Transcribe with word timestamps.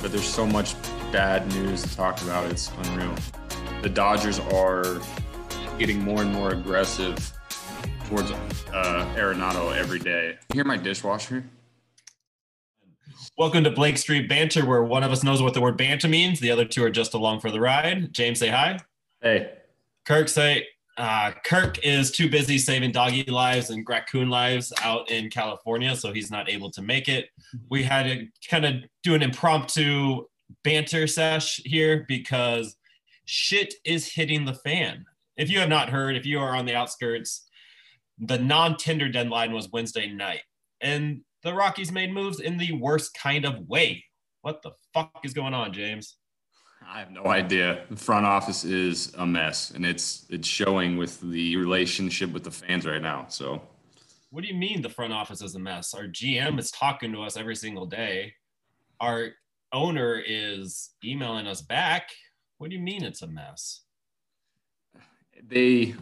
but 0.00 0.12
there's 0.12 0.28
so 0.28 0.46
much 0.46 0.74
bad 1.12 1.46
news 1.52 1.82
to 1.82 1.96
talk 1.96 2.20
about. 2.22 2.50
It's 2.50 2.70
unreal. 2.84 3.14
The 3.82 3.88
Dodgers 3.88 4.38
are 4.38 5.00
getting 5.78 6.00
more 6.02 6.22
and 6.22 6.32
more 6.32 6.50
aggressive 6.50 7.32
towards 8.06 8.30
uh, 8.30 9.14
Arenado 9.16 9.76
every 9.76 9.98
day. 9.98 10.38
You 10.50 10.54
hear 10.54 10.64
my 10.64 10.76
dishwasher? 10.76 11.44
Welcome 13.36 13.64
to 13.64 13.70
Blake 13.70 13.98
Street 13.98 14.28
Banter, 14.28 14.64
where 14.66 14.82
one 14.82 15.02
of 15.02 15.12
us 15.12 15.22
knows 15.22 15.42
what 15.42 15.54
the 15.54 15.60
word 15.60 15.76
banter 15.76 16.08
means. 16.08 16.40
The 16.40 16.50
other 16.50 16.64
two 16.64 16.82
are 16.84 16.90
just 16.90 17.14
along 17.14 17.40
for 17.40 17.50
the 17.50 17.60
ride. 17.60 18.12
James, 18.12 18.38
say 18.38 18.48
hi. 18.48 18.78
Hey. 19.20 19.52
Kirk, 20.06 20.28
say 20.28 20.66
uh, 21.00 21.32
Kirk 21.44 21.78
is 21.82 22.10
too 22.10 22.28
busy 22.28 22.58
saving 22.58 22.92
doggy 22.92 23.24
lives 23.24 23.70
and 23.70 23.86
raccoon 23.88 24.28
lives 24.28 24.70
out 24.82 25.10
in 25.10 25.30
California, 25.30 25.96
so 25.96 26.12
he's 26.12 26.30
not 26.30 26.50
able 26.50 26.70
to 26.72 26.82
make 26.82 27.08
it. 27.08 27.30
We 27.70 27.82
had 27.82 28.02
to 28.02 28.26
kind 28.48 28.66
of 28.66 28.74
do 29.02 29.14
an 29.14 29.22
impromptu 29.22 30.26
banter 30.62 31.06
sesh 31.06 31.56
here 31.64 32.04
because 32.06 32.76
shit 33.24 33.72
is 33.84 34.12
hitting 34.12 34.44
the 34.44 34.52
fan. 34.52 35.06
If 35.38 35.48
you 35.50 35.58
have 35.60 35.70
not 35.70 35.88
heard, 35.88 36.16
if 36.16 36.26
you 36.26 36.38
are 36.38 36.54
on 36.54 36.66
the 36.66 36.74
outskirts, 36.74 37.48
the 38.18 38.38
non-tender 38.38 39.08
deadline 39.08 39.52
was 39.52 39.70
Wednesday 39.72 40.06
night, 40.06 40.42
and 40.82 41.22
the 41.42 41.54
Rockies 41.54 41.90
made 41.90 42.12
moves 42.12 42.40
in 42.40 42.58
the 42.58 42.72
worst 42.72 43.14
kind 43.14 43.46
of 43.46 43.66
way. 43.66 44.04
What 44.42 44.60
the 44.60 44.72
fuck 44.92 45.20
is 45.24 45.32
going 45.32 45.54
on, 45.54 45.72
James? 45.72 46.16
I 46.92 46.98
have 46.98 47.12
no 47.12 47.26
idea. 47.26 47.84
The 47.88 47.96
front 47.96 48.26
office 48.26 48.64
is 48.64 49.14
a 49.16 49.24
mess, 49.24 49.70
and 49.70 49.86
it's 49.86 50.26
it's 50.28 50.48
showing 50.48 50.96
with 50.96 51.20
the 51.20 51.56
relationship 51.56 52.32
with 52.32 52.42
the 52.42 52.50
fans 52.50 52.84
right 52.84 53.00
now. 53.00 53.26
So, 53.28 53.62
what 54.30 54.42
do 54.42 54.48
you 54.48 54.54
mean 54.54 54.82
the 54.82 54.88
front 54.88 55.12
office 55.12 55.40
is 55.40 55.54
a 55.54 55.60
mess? 55.60 55.94
Our 55.94 56.04
GM 56.04 56.58
is 56.58 56.72
talking 56.72 57.12
to 57.12 57.22
us 57.22 57.36
every 57.36 57.54
single 57.54 57.86
day. 57.86 58.34
Our 58.98 59.28
owner 59.72 60.20
is 60.26 60.90
emailing 61.04 61.46
us 61.46 61.62
back. 61.62 62.10
What 62.58 62.70
do 62.70 62.76
you 62.76 62.82
mean 62.82 63.04
it's 63.04 63.22
a 63.22 63.28
mess? 63.28 63.82
They, 65.46 65.94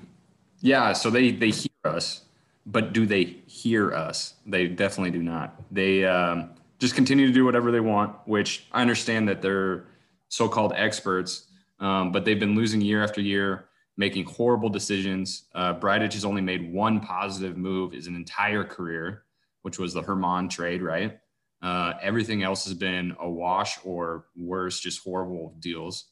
yeah. 0.61 0.95
So 0.95 1.11
they 1.11 1.33
they 1.33 1.51
hear 1.51 1.69
us, 1.85 2.23
but 2.65 2.95
do 2.95 3.05
they 3.05 3.25
hear 3.47 3.93
us? 3.93 4.35
They 4.47 4.69
definitely 4.69 5.11
do 5.11 5.23
not. 5.23 5.61
They 5.71 6.07
um, 6.07 6.51
just 6.79 6.95
continue 6.95 7.27
to 7.27 7.33
do 7.33 7.45
whatever 7.45 7.71
they 7.71 7.81
want, 7.81 8.17
which 8.25 8.67
I 8.73 8.81
understand 8.81 9.29
that 9.29 9.43
they're 9.43 9.85
so-called 10.29 10.73
experts, 10.77 11.49
um, 11.81 12.13
but 12.13 12.25
they've 12.25 12.41
been 12.41 12.55
losing 12.55 12.81
year 12.81 13.03
after 13.03 13.21
year, 13.21 13.67
making 13.97 14.25
horrible 14.25 14.69
decisions. 14.69 15.45
Uh, 15.55 15.75
Bridich 15.75 16.13
has 16.13 16.25
only 16.25 16.43
made 16.43 16.73
one 16.73 17.01
positive 17.01 17.57
move 17.57 17.93
his 17.93 18.07
entire 18.07 18.65
career, 18.65 19.25
which 19.63 19.79
was 19.79 19.93
the 19.95 20.03
Germán 20.03 20.49
trade, 20.49 20.83
right? 20.83 21.19
Uh, 21.61 21.95
everything 22.01 22.43
else 22.43 22.65
has 22.65 22.75
been 22.75 23.17
a 23.19 23.29
wash 23.29 23.79
or 23.85 24.27
worse, 24.37 24.79
just 24.79 25.03
horrible 25.03 25.55
deals. 25.59 26.07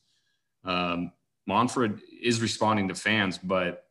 Um, 0.64 1.12
Monfort 1.48 2.00
is 2.20 2.40
responding 2.40 2.88
to 2.88 2.94
fans, 2.94 3.38
but 3.38 3.84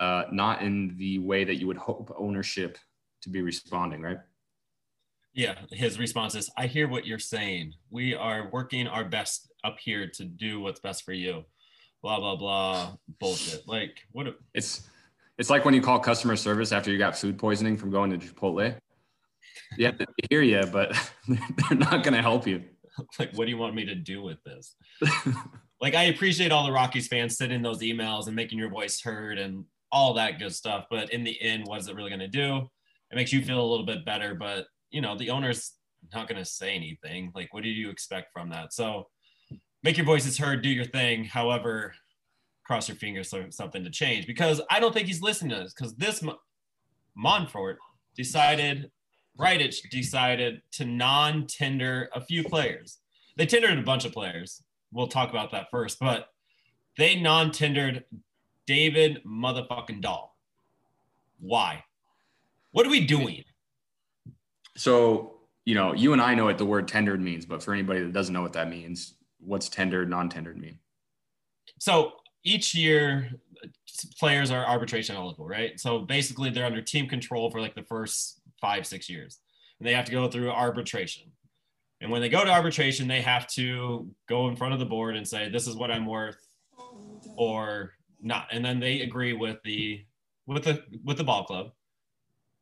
uh, 0.00 0.24
not 0.32 0.62
in 0.62 0.96
the 0.96 1.18
way 1.18 1.44
that 1.44 1.56
you 1.56 1.66
would 1.66 1.76
hope 1.76 2.14
ownership 2.18 2.78
to 3.22 3.28
be 3.28 3.42
responding, 3.42 4.00
right? 4.00 4.18
Yeah, 5.34 5.56
his 5.72 5.98
response 5.98 6.36
is, 6.36 6.48
I 6.56 6.68
hear 6.68 6.88
what 6.88 7.06
you're 7.06 7.18
saying. 7.18 7.74
We 7.90 8.14
are 8.14 8.48
working 8.52 8.86
our 8.86 9.04
best 9.04 9.52
up 9.64 9.78
here 9.80 10.08
to 10.14 10.24
do 10.24 10.60
what's 10.60 10.78
best 10.80 11.04
for 11.04 11.12
you. 11.12 11.44
Blah 12.02 12.20
blah 12.20 12.36
blah 12.36 12.92
bullshit. 13.18 13.66
Like 13.66 13.98
what 14.12 14.28
a- 14.28 14.36
it's 14.54 14.88
it's 15.38 15.50
like 15.50 15.64
when 15.64 15.74
you 15.74 15.82
call 15.82 15.98
customer 15.98 16.36
service 16.36 16.70
after 16.70 16.92
you 16.92 16.98
got 16.98 17.18
food 17.18 17.36
poisoning 17.38 17.76
from 17.76 17.90
going 17.90 18.10
to 18.10 18.18
Chipotle. 18.18 18.76
Yeah, 19.76 19.90
they 19.98 20.04
hear 20.30 20.42
you, 20.42 20.62
but 20.72 20.92
they're 21.28 21.78
not 21.78 22.04
gonna 22.04 22.22
help 22.22 22.46
you. 22.46 22.62
like, 23.18 23.32
what 23.34 23.46
do 23.46 23.50
you 23.50 23.58
want 23.58 23.74
me 23.74 23.84
to 23.86 23.94
do 23.96 24.22
with 24.22 24.38
this? 24.44 24.76
like 25.80 25.94
I 25.94 26.04
appreciate 26.04 26.52
all 26.52 26.64
the 26.64 26.72
Rockies 26.72 27.08
fans 27.08 27.36
sending 27.36 27.62
those 27.62 27.80
emails 27.80 28.28
and 28.28 28.36
making 28.36 28.58
your 28.58 28.70
voice 28.70 29.00
heard 29.00 29.38
and 29.38 29.64
all 29.90 30.14
that 30.14 30.38
good 30.38 30.54
stuff. 30.54 30.86
But 30.90 31.12
in 31.12 31.24
the 31.24 31.40
end, 31.40 31.66
what 31.66 31.80
is 31.80 31.88
it 31.88 31.96
really 31.96 32.10
gonna 32.10 32.28
do? 32.28 32.70
It 33.10 33.16
makes 33.16 33.32
you 33.32 33.42
feel 33.42 33.60
a 33.60 33.66
little 33.68 33.86
bit 33.86 34.04
better, 34.04 34.34
but 34.34 34.66
you 34.94 35.00
know, 35.00 35.16
the 35.16 35.30
owner's 35.30 35.72
not 36.14 36.28
going 36.28 36.38
to 36.38 36.44
say 36.44 36.74
anything. 36.74 37.32
Like, 37.34 37.52
what 37.52 37.64
do 37.64 37.68
you 37.68 37.90
expect 37.90 38.32
from 38.32 38.48
that? 38.50 38.72
So 38.72 39.08
make 39.82 39.96
your 39.96 40.06
voices 40.06 40.38
heard, 40.38 40.62
do 40.62 40.68
your 40.68 40.84
thing. 40.84 41.24
However, 41.24 41.92
cross 42.64 42.88
your 42.88 42.96
fingers 42.96 43.28
for 43.30 43.50
something 43.50 43.82
to 43.82 43.90
change 43.90 44.26
because 44.26 44.60
I 44.70 44.78
don't 44.78 44.94
think 44.94 45.08
he's 45.08 45.20
listening 45.20 45.50
to 45.50 45.64
this 45.64 45.74
because 45.74 45.96
this 45.96 46.24
Monfort 47.18 47.76
decided, 48.16 48.92
Bridich 49.36 49.90
decided 49.90 50.62
to 50.72 50.84
non-tender 50.84 52.08
a 52.14 52.20
few 52.20 52.44
players. 52.44 52.98
They 53.36 53.46
tendered 53.46 53.76
a 53.76 53.82
bunch 53.82 54.04
of 54.04 54.12
players. 54.12 54.62
We'll 54.92 55.08
talk 55.08 55.30
about 55.30 55.50
that 55.50 55.72
first, 55.72 55.98
but 55.98 56.28
they 56.96 57.20
non-tendered 57.20 58.04
David 58.64 59.22
motherfucking 59.26 60.02
Dahl. 60.02 60.36
Why? 61.40 61.82
What 62.70 62.86
are 62.86 62.90
we 62.90 63.04
doing? 63.04 63.44
So, 64.76 65.34
you 65.64 65.74
know, 65.74 65.94
you 65.94 66.12
and 66.12 66.20
I 66.20 66.34
know 66.34 66.44
what 66.44 66.58
the 66.58 66.66
word 66.66 66.88
tendered 66.88 67.20
means, 67.20 67.46
but 67.46 67.62
for 67.62 67.72
anybody 67.72 68.00
that 68.00 68.12
doesn't 68.12 68.34
know 68.34 68.42
what 68.42 68.52
that 68.54 68.68
means, 68.68 69.14
what's 69.38 69.68
tendered, 69.68 70.10
non-tendered 70.10 70.58
mean? 70.58 70.78
So 71.78 72.12
each 72.44 72.74
year 72.74 73.30
players 74.18 74.50
are 74.50 74.64
arbitration 74.66 75.16
eligible, 75.16 75.46
right? 75.46 75.78
So 75.78 76.00
basically 76.00 76.50
they're 76.50 76.66
under 76.66 76.82
team 76.82 77.08
control 77.08 77.50
for 77.50 77.60
like 77.60 77.74
the 77.74 77.82
first 77.82 78.40
five, 78.60 78.86
six 78.86 79.08
years. 79.08 79.38
And 79.78 79.88
they 79.88 79.94
have 79.94 80.04
to 80.06 80.12
go 80.12 80.28
through 80.28 80.50
arbitration. 80.50 81.24
And 82.00 82.10
when 82.10 82.20
they 82.20 82.28
go 82.28 82.44
to 82.44 82.50
arbitration, 82.50 83.08
they 83.08 83.22
have 83.22 83.46
to 83.48 84.10
go 84.28 84.48
in 84.48 84.56
front 84.56 84.74
of 84.74 84.80
the 84.80 84.86
board 84.86 85.16
and 85.16 85.26
say, 85.26 85.48
this 85.48 85.66
is 85.66 85.74
what 85.74 85.90
I'm 85.90 86.06
worth 86.06 86.36
or 87.36 87.94
not. 88.20 88.48
And 88.50 88.64
then 88.64 88.80
they 88.80 89.00
agree 89.00 89.32
with 89.32 89.58
the 89.64 90.04
with 90.46 90.64
the 90.64 90.82
with 91.02 91.16
the 91.16 91.24
ball 91.24 91.44
club 91.44 91.72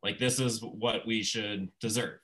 like 0.02 0.18
this 0.18 0.40
is 0.40 0.62
what 0.62 1.06
we 1.06 1.22
should 1.22 1.68
deserve. 1.80 2.18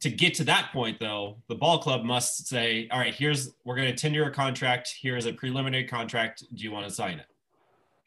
To 0.00 0.10
get 0.10 0.34
to 0.34 0.44
that 0.44 0.70
point, 0.72 0.98
though, 0.98 1.42
the 1.48 1.54
ball 1.54 1.78
club 1.78 2.04
must 2.04 2.46
say, 2.46 2.88
all 2.90 2.98
right, 2.98 3.14
here's, 3.14 3.52
we're 3.64 3.76
going 3.76 3.94
to 3.94 3.94
tender 3.94 4.24
a 4.24 4.30
contract. 4.30 4.94
Here's 5.00 5.26
a 5.26 5.32
preliminary 5.32 5.84
contract. 5.84 6.42
Do 6.54 6.64
you 6.64 6.72
want 6.72 6.88
to 6.88 6.94
sign 6.94 7.18
it? 7.18 7.26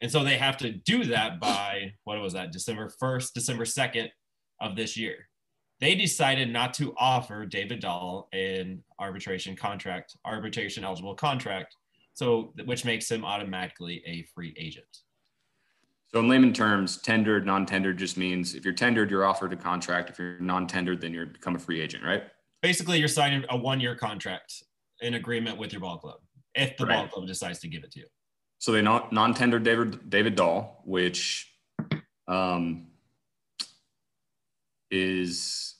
And 0.00 0.10
so 0.10 0.24
they 0.24 0.36
have 0.36 0.56
to 0.58 0.72
do 0.72 1.04
that 1.04 1.40
by, 1.40 1.94
what 2.02 2.20
was 2.20 2.32
that, 2.32 2.50
December 2.50 2.92
1st, 3.00 3.32
December 3.32 3.64
2nd 3.64 4.10
of 4.60 4.74
this 4.74 4.96
year. 4.96 5.28
They 5.80 5.94
decided 5.94 6.50
not 6.50 6.74
to 6.74 6.94
offer 6.96 7.46
David 7.46 7.80
Dahl 7.80 8.28
an 8.32 8.82
arbitration 8.98 9.54
contract, 9.54 10.16
arbitration 10.24 10.84
eligible 10.84 11.14
contract, 11.14 11.76
so 12.12 12.52
which 12.64 12.84
makes 12.84 13.10
him 13.10 13.24
automatically 13.24 14.02
a 14.06 14.26
free 14.34 14.54
agent. 14.58 15.02
So 16.14 16.20
in 16.20 16.28
layman 16.28 16.52
terms, 16.52 16.98
tendered, 16.98 17.44
non-tendered 17.44 17.98
just 17.98 18.16
means 18.16 18.54
if 18.54 18.64
you're 18.64 18.72
tendered, 18.72 19.10
you're 19.10 19.24
offered 19.24 19.52
a 19.52 19.56
contract. 19.56 20.10
If 20.10 20.20
you're 20.20 20.38
non-tendered, 20.38 21.00
then 21.00 21.12
you 21.12 21.26
become 21.26 21.56
a 21.56 21.58
free 21.58 21.80
agent, 21.80 22.04
right? 22.04 22.22
Basically, 22.62 23.00
you're 23.00 23.08
signing 23.08 23.44
a 23.50 23.56
one-year 23.56 23.96
contract 23.96 24.62
in 25.00 25.14
agreement 25.14 25.58
with 25.58 25.72
your 25.72 25.80
ball 25.80 25.98
club 25.98 26.20
if 26.54 26.76
the 26.76 26.86
Right. 26.86 26.98
ball 26.98 27.08
club 27.08 27.26
decides 27.26 27.58
to 27.58 27.68
give 27.68 27.82
it 27.82 27.90
to 27.90 27.98
you. 27.98 28.06
So 28.58 28.70
they 28.70 28.80
non- 28.80 29.08
non-tendered 29.10 29.64
David 29.64 30.08
David 30.08 30.36
Dahl, 30.36 30.82
which 30.84 31.52
um, 32.28 32.86
is 34.92 35.74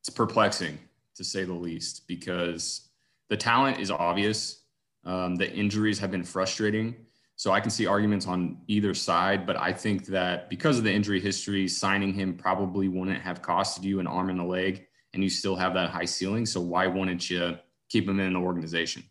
it's 0.00 0.08
perplexing 0.08 0.78
to 1.16 1.22
say 1.22 1.44
the 1.44 1.52
least 1.52 2.08
because 2.08 2.88
the 3.28 3.36
talent 3.36 3.80
is 3.80 3.90
obvious. 3.90 4.62
Um, 5.04 5.36
the 5.36 5.52
injuries 5.52 5.98
have 5.98 6.10
been 6.10 6.24
frustrating. 6.24 6.96
So 7.38 7.52
I 7.52 7.60
can 7.60 7.70
see 7.70 7.86
arguments 7.86 8.26
on 8.26 8.58
either 8.66 8.92
side, 8.94 9.46
but 9.46 9.56
I 9.56 9.72
think 9.72 10.06
that 10.06 10.50
because 10.50 10.76
of 10.76 10.82
the 10.82 10.92
injury 10.92 11.20
history, 11.20 11.68
signing 11.68 12.12
him 12.12 12.34
probably 12.34 12.88
wouldn't 12.88 13.22
have 13.22 13.42
costed 13.42 13.84
you 13.84 14.00
an 14.00 14.08
arm 14.08 14.28
and 14.28 14.40
a 14.40 14.44
leg, 14.44 14.88
and 15.14 15.22
you 15.22 15.30
still 15.30 15.54
have 15.54 15.72
that 15.74 15.90
high 15.90 16.04
ceiling. 16.04 16.44
So 16.44 16.60
why 16.60 16.88
wouldn't 16.88 17.30
you 17.30 17.56
keep 17.88 18.08
him 18.08 18.18
in 18.18 18.32
the 18.32 18.40
organization? 18.40 19.04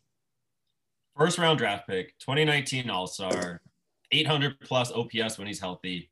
First 1.17 1.37
round 1.37 1.57
draft 1.57 1.87
pick, 1.87 2.19
2019 2.19 2.89
All 2.89 3.07
Star, 3.07 3.61
800 4.11 4.59
plus 4.59 4.91
OPS 4.91 5.37
when 5.37 5.47
he's 5.47 5.61
healthy. 5.61 6.11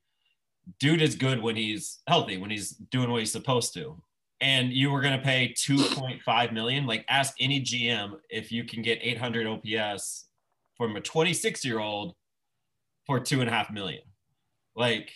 Dude 0.80 1.02
is 1.02 1.16
good 1.16 1.44
when 1.44 1.58
he's 1.58 2.00
healthy, 2.08 2.38
when 2.38 2.50
he's 2.50 2.70
doing 2.70 3.12
what 3.12 3.20
he's 3.20 3.32
supposed 3.34 3.74
to. 3.74 4.02
And 4.40 4.72
you 4.72 4.90
were 4.90 5.02
going 5.02 5.18
to 5.18 5.24
pay 5.24 5.54
2.5 5.54 6.54
million. 6.54 6.88
Like, 6.88 7.04
ask 7.10 7.36
any 7.42 7.60
GM 7.60 8.20
if 8.30 8.54
you 8.54 8.64
can 8.64 8.82
get 8.82 9.00
800 9.02 9.48
OPS 9.48 10.25
from 10.78 10.96
a 10.96 11.02
26 11.02 11.64
year 11.66 11.80
old 11.80 12.16
for 13.06 13.20
two 13.20 13.42
and 13.42 13.50
a 13.50 13.54
half 13.54 13.72
million. 13.72 14.02
Like, 14.76 15.12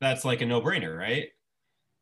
that's 0.00 0.24
like 0.24 0.40
a 0.40 0.46
no 0.46 0.60
brainer, 0.60 0.96
right? 0.96 1.28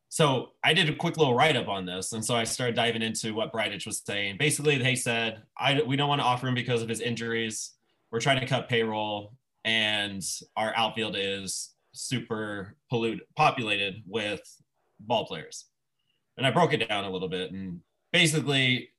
So 0.08 0.48
I 0.62 0.74
did 0.74 0.90
a 0.90 0.94
quick 0.94 1.16
little 1.16 1.34
write 1.34 1.56
up 1.56 1.68
on 1.68 1.86
this, 1.86 2.12
and 2.12 2.22
so 2.22 2.34
I 2.34 2.44
started 2.44 2.76
diving 2.76 3.00
into 3.00 3.34
what 3.34 3.50
Bridich 3.50 3.86
was 3.86 4.02
saying. 4.04 4.36
Basically, 4.38 4.76
they 4.76 4.94
said, 4.94 5.42
"I 5.56 5.80
we 5.80 5.96
don't 5.96 6.08
want 6.08 6.20
to 6.20 6.26
offer 6.26 6.46
him 6.46 6.54
because 6.54 6.82
of 6.82 6.88
his 6.90 7.00
injuries. 7.00 7.72
We're 8.10 8.20
trying 8.20 8.40
to 8.40 8.46
cut 8.46 8.68
payroll, 8.68 9.34
and 9.64 10.22
our 10.54 10.74
outfield 10.76 11.16
is 11.16 11.74
super 11.92 12.76
polluted, 12.90 13.22
populated 13.36 14.02
with 14.06 14.42
ball 15.00 15.24
players." 15.24 15.64
And 16.36 16.46
I 16.46 16.50
broke 16.50 16.74
it 16.74 16.86
down 16.86 17.04
a 17.04 17.10
little 17.10 17.28
bit, 17.28 17.50
and 17.50 17.80
basically, 18.12 18.90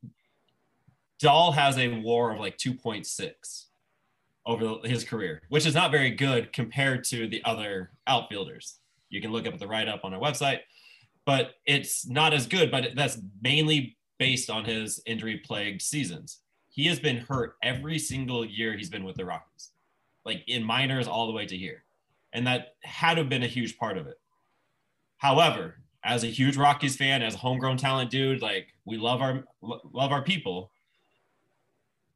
Dahl 1.19 1.51
has 1.51 1.77
a 1.77 2.01
WAR 2.01 2.33
of 2.33 2.39
like 2.39 2.57
2.6 2.57 3.65
over 4.45 4.87
his 4.87 5.03
career, 5.03 5.41
which 5.49 5.65
is 5.65 5.75
not 5.75 5.91
very 5.91 6.11
good 6.11 6.51
compared 6.51 7.03
to 7.05 7.27
the 7.27 7.43
other 7.45 7.91
outfielders. 8.07 8.79
You 9.09 9.21
can 9.21 9.31
look 9.31 9.47
up 9.47 9.57
the 9.57 9.67
write 9.67 9.87
up 9.87 10.01
on 10.03 10.13
our 10.13 10.19
website, 10.19 10.59
but 11.25 11.53
it's 11.65 12.07
not 12.07 12.33
as 12.33 12.47
good. 12.47 12.71
But 12.71 12.89
that's 12.95 13.19
mainly 13.41 13.97
based 14.19 14.49
on 14.49 14.65
his 14.65 15.01
injury 15.05 15.37
plagued 15.37 15.81
seasons. 15.81 16.39
He 16.69 16.87
has 16.87 16.99
been 16.99 17.17
hurt 17.17 17.55
every 17.61 17.99
single 17.99 18.43
year 18.43 18.75
he's 18.75 18.89
been 18.89 19.03
with 19.03 19.15
the 19.15 19.25
Rockies, 19.25 19.69
like 20.25 20.43
in 20.47 20.63
minors 20.63 21.07
all 21.07 21.27
the 21.27 21.33
way 21.33 21.45
to 21.45 21.55
here. 21.55 21.83
And 22.33 22.47
that 22.47 22.75
had 22.83 23.15
to 23.15 23.21
have 23.21 23.29
been 23.29 23.43
a 23.43 23.47
huge 23.47 23.77
part 23.77 23.97
of 23.97 24.07
it. 24.07 24.19
However, 25.17 25.75
as 26.03 26.23
a 26.23 26.27
huge 26.27 26.57
Rockies 26.57 26.97
fan, 26.97 27.21
as 27.21 27.35
a 27.35 27.37
homegrown 27.37 27.77
talent 27.77 28.09
dude, 28.09 28.41
like 28.41 28.67
we 28.85 28.97
love 28.97 29.21
our 29.21 29.45
love 29.61 30.11
our 30.11 30.23
people. 30.23 30.71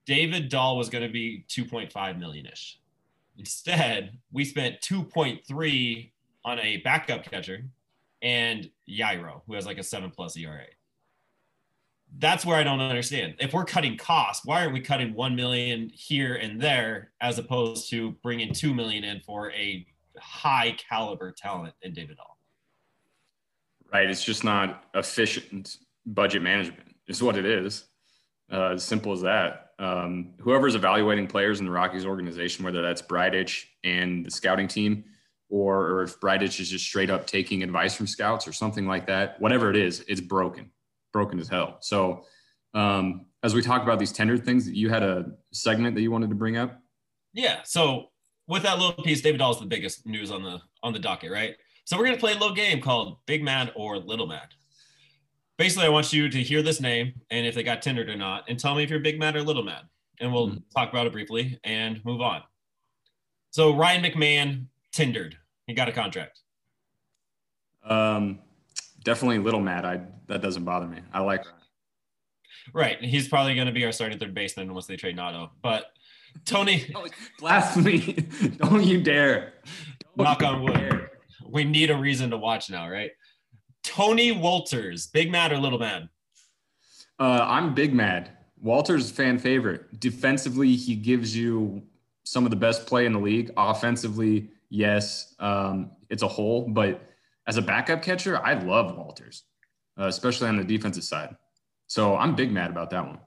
David 0.07 0.47
Dahl 0.49 0.77
was 0.77 0.89
going 0.89 1.03
to 1.03 1.11
be 1.11 1.45
2.5 1.49 2.17
million 2.17 2.45
ish. 2.47 2.79
Instead, 3.37 4.17
we 4.31 4.45
spent 4.45 4.81
2.3 4.81 6.11
on 6.45 6.59
a 6.59 6.77
backup 6.77 7.23
catcher 7.23 7.65
and 8.21 8.71
Jairo, 8.89 9.41
who 9.45 9.53
has 9.53 9.65
like 9.65 9.77
a 9.77 9.83
seven 9.83 10.09
plus 10.09 10.35
ERA. 10.37 10.63
That's 12.17 12.45
where 12.45 12.57
I 12.57 12.63
don't 12.63 12.79
understand. 12.79 13.35
If 13.39 13.53
we're 13.53 13.65
cutting 13.65 13.97
costs, 13.97 14.45
why 14.45 14.61
aren't 14.61 14.73
we 14.73 14.79
cutting 14.79 15.13
one 15.13 15.35
million 15.35 15.89
here 15.93 16.35
and 16.35 16.59
there 16.59 17.11
as 17.19 17.37
opposed 17.37 17.89
to 17.89 18.11
bringing 18.23 18.53
two 18.53 18.73
million 18.73 19.03
in 19.03 19.19
for 19.19 19.51
a 19.51 19.85
high 20.17 20.75
caliber 20.89 21.31
talent 21.31 21.73
in 21.81 21.93
David 21.93 22.15
Dahl? 22.15 22.37
Right. 23.91 24.09
It's 24.09 24.23
just 24.23 24.43
not 24.43 24.85
efficient 24.95 25.77
budget 26.05 26.41
management. 26.41 26.95
Is 27.07 27.21
what 27.21 27.37
it 27.37 27.45
is. 27.45 27.85
Uh, 28.51 28.71
as 28.71 28.83
simple 28.83 29.11
as 29.11 29.21
that. 29.21 29.66
Um, 29.79 30.33
whoever's 30.39 30.75
evaluating 30.75 31.27
players 31.27 31.59
in 31.59 31.65
the 31.65 31.71
Rockies 31.71 32.05
organization, 32.05 32.65
whether 32.65 32.81
that's 32.81 33.01
Bridich 33.01 33.65
and 33.83 34.25
the 34.25 34.31
scouting 34.31 34.67
team, 34.67 35.03
or, 35.49 35.87
or 35.89 36.03
if 36.03 36.19
Bridich 36.19 36.59
is 36.59 36.69
just 36.69 36.85
straight 36.85 37.09
up 37.09 37.27
taking 37.27 37.63
advice 37.63 37.95
from 37.95 38.07
scouts 38.07 38.47
or 38.47 38.53
something 38.53 38.87
like 38.87 39.07
that, 39.07 39.39
whatever 39.39 39.69
it 39.69 39.75
is, 39.75 40.03
it's 40.07 40.21
broken, 40.21 40.71
broken 41.13 41.39
as 41.39 41.47
hell. 41.47 41.77
So, 41.79 42.25
um, 42.73 43.27
as 43.43 43.53
we 43.53 43.61
talk 43.61 43.83
about 43.83 43.99
these 43.99 44.11
tender 44.11 44.37
things, 44.37 44.69
you 44.69 44.89
had 44.89 45.03
a 45.03 45.31
segment 45.53 45.95
that 45.95 46.01
you 46.01 46.11
wanted 46.11 46.29
to 46.29 46.35
bring 46.35 46.57
up. 46.57 46.81
Yeah. 47.33 47.59
So 47.63 48.07
with 48.47 48.63
that 48.63 48.79
little 48.79 49.03
piece, 49.03 49.21
David 49.21 49.37
Dahl 49.37 49.51
is 49.51 49.59
the 49.59 49.65
biggest 49.65 50.05
news 50.05 50.31
on 50.31 50.43
the 50.43 50.59
on 50.83 50.93
the 50.93 50.99
docket, 50.99 51.31
right? 51.31 51.55
So 51.85 51.97
we're 51.97 52.05
gonna 52.05 52.17
play 52.17 52.33
a 52.33 52.37
little 52.37 52.55
game 52.55 52.81
called 52.81 53.17
Big 53.25 53.43
Mad 53.43 53.71
or 53.75 53.97
Little 53.97 54.27
Mad. 54.27 54.49
Basically, 55.57 55.85
I 55.85 55.89
want 55.89 56.13
you 56.13 56.29
to 56.29 56.43
hear 56.43 56.61
this 56.61 56.79
name 56.79 57.13
and 57.31 57.45
if 57.45 57.55
they 57.55 57.63
got 57.63 57.81
tendered 57.81 58.09
or 58.09 58.15
not, 58.15 58.45
and 58.47 58.59
tell 58.59 58.75
me 58.75 58.83
if 58.83 58.89
you're 58.89 58.99
big 58.99 59.19
mad 59.19 59.35
or 59.35 59.41
little 59.41 59.63
mad. 59.63 59.83
And 60.19 60.31
we'll 60.33 60.49
mm-hmm. 60.49 60.57
talk 60.75 60.89
about 60.89 61.07
it 61.07 61.13
briefly 61.13 61.59
and 61.63 62.03
move 62.05 62.21
on. 62.21 62.41
So 63.51 63.75
Ryan 63.75 64.03
McMahon 64.03 64.65
tendered. 64.91 65.37
He 65.65 65.73
got 65.73 65.89
a 65.89 65.91
contract. 65.91 66.39
Um, 67.83 68.39
definitely 69.03 69.39
little 69.39 69.61
mad. 69.61 69.85
I 69.85 70.01
that 70.27 70.41
doesn't 70.41 70.65
bother 70.65 70.87
me. 70.87 70.99
I 71.13 71.21
like 71.21 71.43
Right. 72.73 73.01
He's 73.01 73.27
probably 73.27 73.55
going 73.55 73.67
to 73.67 73.73
be 73.73 73.85
our 73.85 73.91
starting 73.91 74.19
third 74.19 74.33
baseman 74.33 74.73
once 74.73 74.87
they 74.87 74.97
trade 74.97 75.17
Nado. 75.17 75.49
But 75.61 75.85
Tony, 76.45 76.93
blasphemy! 77.39 77.99
Don't 78.57 78.83
you 78.83 79.01
dare! 79.01 79.53
Don't 80.17 80.25
knock 80.25 80.43
on 80.43 80.63
wood. 80.63 80.73
Dare. 80.73 81.11
We 81.49 81.63
need 81.63 81.89
a 81.91 81.97
reason 81.97 82.29
to 82.31 82.37
watch 82.37 82.69
now, 82.69 82.89
right? 82.89 83.11
Tony 83.87 84.33
Wolters, 84.33 85.09
big 85.11 85.31
mad 85.31 85.53
or 85.53 85.57
little 85.57 85.79
mad? 85.79 86.09
Uh, 87.19 87.45
I'm 87.47 87.73
big 87.73 87.93
mad. 87.93 88.31
Wolters 88.63 89.09
fan 89.09 89.39
favorite. 89.39 89.99
Defensively, 89.99 90.75
he 90.75 90.93
gives 90.93 91.35
you 91.35 91.81
some 92.25 92.43
of 92.43 92.49
the 92.49 92.57
best 92.57 92.85
play 92.85 93.05
in 93.05 93.13
the 93.13 93.19
league. 93.19 93.51
Offensively, 93.55 94.49
yes, 94.69 95.35
um, 95.39 95.91
it's 96.09 96.21
a 96.21 96.27
hole, 96.27 96.67
but 96.67 97.01
as 97.47 97.55
a 97.55 97.61
backup 97.61 98.01
catcher, 98.01 98.43
I 98.45 98.55
love 98.55 98.97
Wolters, 98.97 99.43
uh, 99.97 100.07
especially 100.07 100.49
on 100.49 100.57
the 100.57 100.65
defensive 100.65 101.05
side. 101.05 101.37
So 101.87 102.17
I'm 102.17 102.35
big 102.35 102.51
mad 102.51 102.69
about 102.69 102.89
that 102.89 103.05
one. 103.05 103.19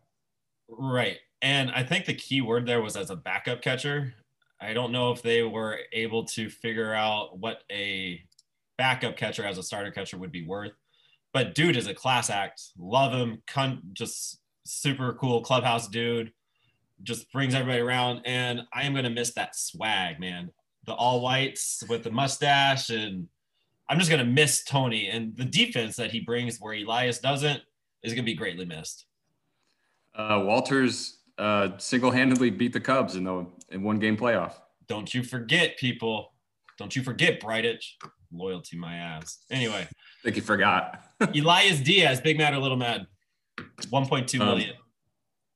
Right. 0.69 1.17
And 1.41 1.71
I 1.71 1.83
think 1.83 2.05
the 2.05 2.15
key 2.15 2.43
word 2.43 2.67
there 2.67 2.83
was 2.83 2.97
as 2.97 3.09
a 3.09 3.17
backup 3.17 3.63
catcher. 3.63 4.13
I 4.61 4.75
don't 4.75 4.93
know 4.93 5.11
if 5.11 5.23
they 5.23 5.43
were 5.43 5.79
able 5.95 6.25
to 6.27 6.51
figure 6.51 6.93
out 6.93 7.39
what 7.39 7.63
a 7.73 8.23
backup 8.81 9.15
catcher 9.15 9.45
as 9.45 9.59
a 9.59 9.63
starter 9.63 9.91
catcher 9.91 10.17
would 10.17 10.33
be 10.33 10.47
worth. 10.47 10.73
But 11.35 11.55
dude 11.55 11.77
is 11.77 11.87
a 11.87 11.93
class 11.93 12.31
act. 12.31 12.63
Love 12.79 13.13
him. 13.13 13.43
Con- 13.47 13.83
just 13.93 14.41
super 14.65 15.13
cool 15.13 15.43
clubhouse 15.43 15.87
dude. 15.87 16.33
Just 17.03 17.31
brings 17.31 17.55
everybody 17.55 17.83
around. 17.83 18.23
And 18.25 18.63
I 18.73 18.85
am 18.85 18.93
going 18.93 19.05
to 19.05 19.11
miss 19.11 19.35
that 19.35 19.55
swag, 19.55 20.19
man. 20.19 20.51
The 20.87 20.95
all 20.95 21.21
whites 21.21 21.85
with 21.91 22.05
the 22.05 22.11
mustache. 22.11 22.89
And 22.89 23.29
I'm 23.91 23.99
just 23.99 24.11
going 24.11 24.25
to 24.25 24.33
miss 24.33 24.65
Tony. 24.65 25.11
And 25.11 25.37
the 25.37 25.45
defense 25.45 25.97
that 25.97 26.11
he 26.11 26.21
brings 26.21 26.59
where 26.59 26.73
Elias 26.73 27.19
doesn't 27.19 27.61
is 28.03 28.15
going 28.15 28.25
to 28.25 28.33
be 28.33 28.35
greatly 28.35 28.65
missed. 28.65 29.05
Uh, 30.15 30.39
Wolters 30.39 31.19
uh, 31.37 31.77
single-handedly 31.77 32.49
beat 32.49 32.73
the 32.73 32.81
Cubs 32.81 33.15
in 33.15 33.25
the 33.25 33.47
in 33.69 33.83
one 33.83 33.99
game 33.99 34.17
playoff. 34.17 34.55
Don't 34.89 35.13
you 35.13 35.23
forget, 35.23 35.77
people. 35.77 36.33
Don't 36.79 36.97
you 36.97 37.03
forget, 37.03 37.43
Bridich. 37.43 37.85
Loyalty, 38.33 38.77
my 38.77 38.95
ass. 38.97 39.45
Anyway, 39.51 39.87
I 39.87 40.23
think 40.23 40.37
you 40.37 40.43
forgot. 40.43 41.05
Elias 41.35 41.81
Diaz, 41.81 42.21
big 42.21 42.39
mad 42.39 42.55
or 42.55 42.59
little 42.59 42.77
mad? 42.77 43.07
1.2 43.59 44.41
um, 44.41 44.47
million. 44.47 44.71
Um, 44.71 44.77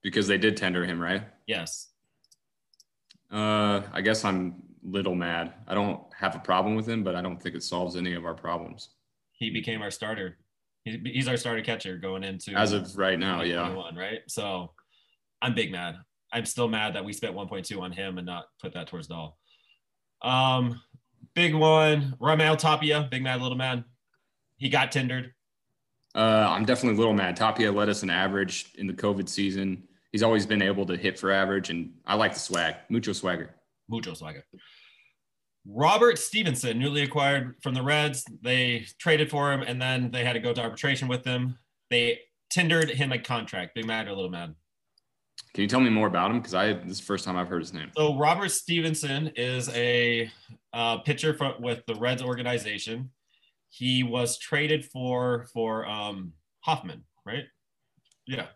because 0.03 0.26
they 0.26 0.38
did 0.38 0.56
tender 0.56 0.85
him, 0.85 1.00
right? 1.00 1.23
Yes. 1.47 1.88
Uh, 3.32 3.82
I 3.93 4.00
guess 4.00 4.25
I'm 4.25 4.62
little 4.82 5.15
mad. 5.15 5.55
I 5.67 5.75
don't 5.75 6.00
have 6.17 6.37
a 6.37 6.38
problem 6.38 6.76
with 6.76 6.88
him, 6.88 7.03
but 7.03 7.15
I 7.15 7.23
don't 7.23 7.43
think 7.43 7.55
it 7.55 7.62
solves 7.62 7.97
any 7.97 8.15
of 8.15 8.25
our 8.25 8.35
problems. 8.35 8.91
He 9.32 9.50
became 9.50 9.82
our 9.82 9.91
starter. 9.91 10.38
He's 10.85 11.29
our 11.29 11.38
starter 11.38 11.62
catcher 11.62 11.97
going 11.97 12.25
into 12.25 12.53
as 12.53 12.73
of 12.73 12.97
right 12.99 13.19
now, 13.19 13.43
yeah. 13.43 13.75
Right. 13.97 14.21
So 14.29 14.73
I'm 15.41 15.55
big 15.55 15.73
mad. 15.73 15.97
I'm 16.32 16.44
still 16.44 16.69
mad 16.69 16.94
that 16.94 17.05
we 17.05 17.12
spent 17.12 17.35
1.2 17.35 17.81
on 17.81 17.93
him 17.93 18.19
and 18.19 18.26
not 18.26 18.44
put 18.61 18.75
that 18.75 18.88
towards 18.88 19.06
Dahl. 19.06 19.38
Um, 20.21 20.81
big 21.34 21.54
one, 21.54 22.16
Raimel 22.20 22.58
Tapia, 22.58 23.08
big 23.10 23.22
mad, 23.22 23.40
little 23.40 23.56
man. 23.56 23.84
He 24.56 24.69
got 24.69 24.92
tendered. 24.92 25.32
Uh, 26.14 26.46
I'm 26.48 26.64
definitely 26.64 26.96
a 26.96 27.00
little 27.00 27.14
mad. 27.14 27.36
Tapia 27.36 27.72
led 27.72 27.88
us 27.88 28.02
an 28.02 28.10
average 28.10 28.72
in 28.76 28.86
the 28.86 28.92
COVID 28.92 29.28
season. 29.28 29.82
He's 30.12 30.22
always 30.22 30.46
been 30.46 30.62
able 30.62 30.86
to 30.86 30.96
hit 30.96 31.19
for 31.19 31.32
average, 31.32 31.70
and 31.70 31.92
I 32.06 32.14
like 32.14 32.35
the 32.35 32.40
swag. 32.40 32.76
Mucho 32.88 33.12
swagger. 33.12 33.50
Mucho 33.88 34.14
swagger. 34.14 34.44
Robert 35.66 36.18
Stephenson, 36.18 36.78
newly 36.78 37.02
acquired 37.02 37.56
from 37.62 37.75
the 37.75 37.82
Reds. 37.82 38.25
They 38.42 38.87
traded 38.99 39.30
for 39.30 39.52
him, 39.52 39.62
and 39.62 39.82
then 39.82 40.11
they 40.12 40.25
had 40.25 40.35
to 40.35 40.40
go 40.40 40.52
to 40.52 40.62
arbitration 40.62 41.09
with 41.09 41.25
him. 41.25 41.59
They 41.90 42.20
tendered 42.50 42.90
him 42.90 43.11
a 43.12 43.18
contract. 43.18 43.75
Big 43.75 43.87
mad 43.87 44.06
or 44.06 44.12
little 44.12 44.30
mad? 44.30 44.54
Can 45.54 45.62
you 45.62 45.68
tell 45.68 45.80
me 45.80 45.88
more 45.88 46.08
about 46.08 46.32
him? 46.32 46.38
Because 46.38 46.54
I 46.54 46.73
this 46.73 46.90
is 46.90 46.99
the 46.99 47.06
first 47.06 47.25
time 47.25 47.37
I've 47.37 47.46
heard 47.46 47.61
his 47.62 47.73
name. 47.73 47.90
So 47.96 48.18
Robert 48.18 48.50
Stephenson 48.50 49.28
is 49.37 49.68
a 49.68 50.28
uh, 50.73 50.99
pitcher 50.99 51.32
for, 51.32 51.54
with 51.61 51.87
the 51.87 51.94
Reds 51.94 52.23
organization. 52.23 53.11
He 53.70 54.02
was 54.02 54.37
traded 54.37 54.84
for 54.84 55.46
for 55.52 55.87
um, 55.87 56.32
Hoffman, 56.61 57.04
right? 57.25 57.44
Yeah. 58.26 58.46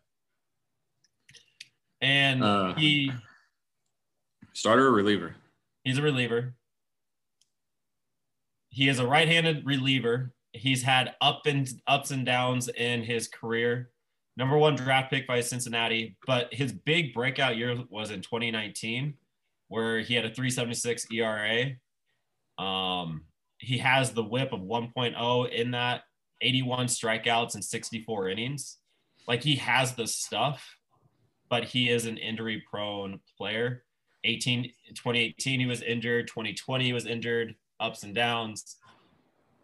And 2.01 2.43
uh, 2.43 2.75
he 2.75 3.13
starter 4.53 4.89
or 4.89 4.93
reliever. 4.93 5.37
He's 5.85 5.99
a 5.99 6.03
reliever. 6.03 6.55
He 8.71 8.89
is 8.89 8.99
a 8.99 9.07
right-handed 9.07 9.65
reliever. 9.65 10.33
He's 10.53 10.83
had 10.83 11.15
up 11.21 11.47
and 11.47 11.69
ups 11.87 12.11
and 12.11 12.27
downs 12.27 12.69
in 12.69 13.03
his 13.03 13.29
career 13.29 13.91
number 14.39 14.57
one 14.57 14.77
draft 14.77 15.11
pick 15.11 15.27
by 15.27 15.41
Cincinnati, 15.41 16.17
but 16.25 16.55
his 16.55 16.73
big 16.73 17.13
breakout 17.13 17.57
year 17.57 17.77
was 17.91 18.13
in 18.13 18.23
2019, 18.23 19.15
where 19.67 19.99
he 19.99 20.15
had 20.15 20.25
a 20.25 20.33
376 20.33 21.09
ERA. 21.13 21.73
Um, 22.57 23.25
he 23.59 23.79
has 23.79 24.13
the 24.13 24.23
whip 24.23 24.53
of 24.53 24.61
1.0 24.61 25.51
in 25.51 25.73
that 25.73 26.03
81 26.41 26.87
strikeouts 26.87 27.55
and 27.55 27.65
64 27.65 28.29
innings. 28.29 28.79
Like 29.27 29.43
he 29.43 29.57
has 29.57 29.97
the 29.97 30.07
stuff, 30.07 30.65
but 31.51 31.65
he 31.65 31.91
is 31.91 32.07
an 32.07 32.17
injury 32.17 32.63
prone 32.71 33.21
player. 33.37 33.83
18, 34.23 34.71
2018, 34.91 35.61
he 35.61 35.67
was 35.67 35.83
injured. 35.83 36.29
2020, 36.29 36.85
he 36.85 36.93
was 36.93 37.07
injured, 37.07 37.57
ups 37.81 38.05
and 38.05 38.15
downs 38.15 38.77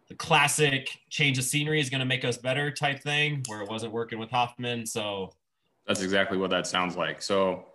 the 0.07 0.15
classic 0.15 0.89
change 1.09 1.37
of 1.37 1.43
scenery 1.43 1.79
is 1.79 1.89
going 1.89 1.99
to 1.99 2.05
make 2.05 2.23
us 2.23 2.37
better 2.37 2.71
type 2.71 3.01
thing 3.01 3.43
where 3.47 3.61
it 3.61 3.69
wasn't 3.69 3.91
working 3.91 4.19
with 4.19 4.29
Hoffman. 4.29 4.85
So 4.85 5.31
that's 5.87 6.01
exactly 6.01 6.37
what 6.37 6.49
that 6.51 6.67
sounds 6.67 6.95
like. 6.95 7.21
So 7.21 7.65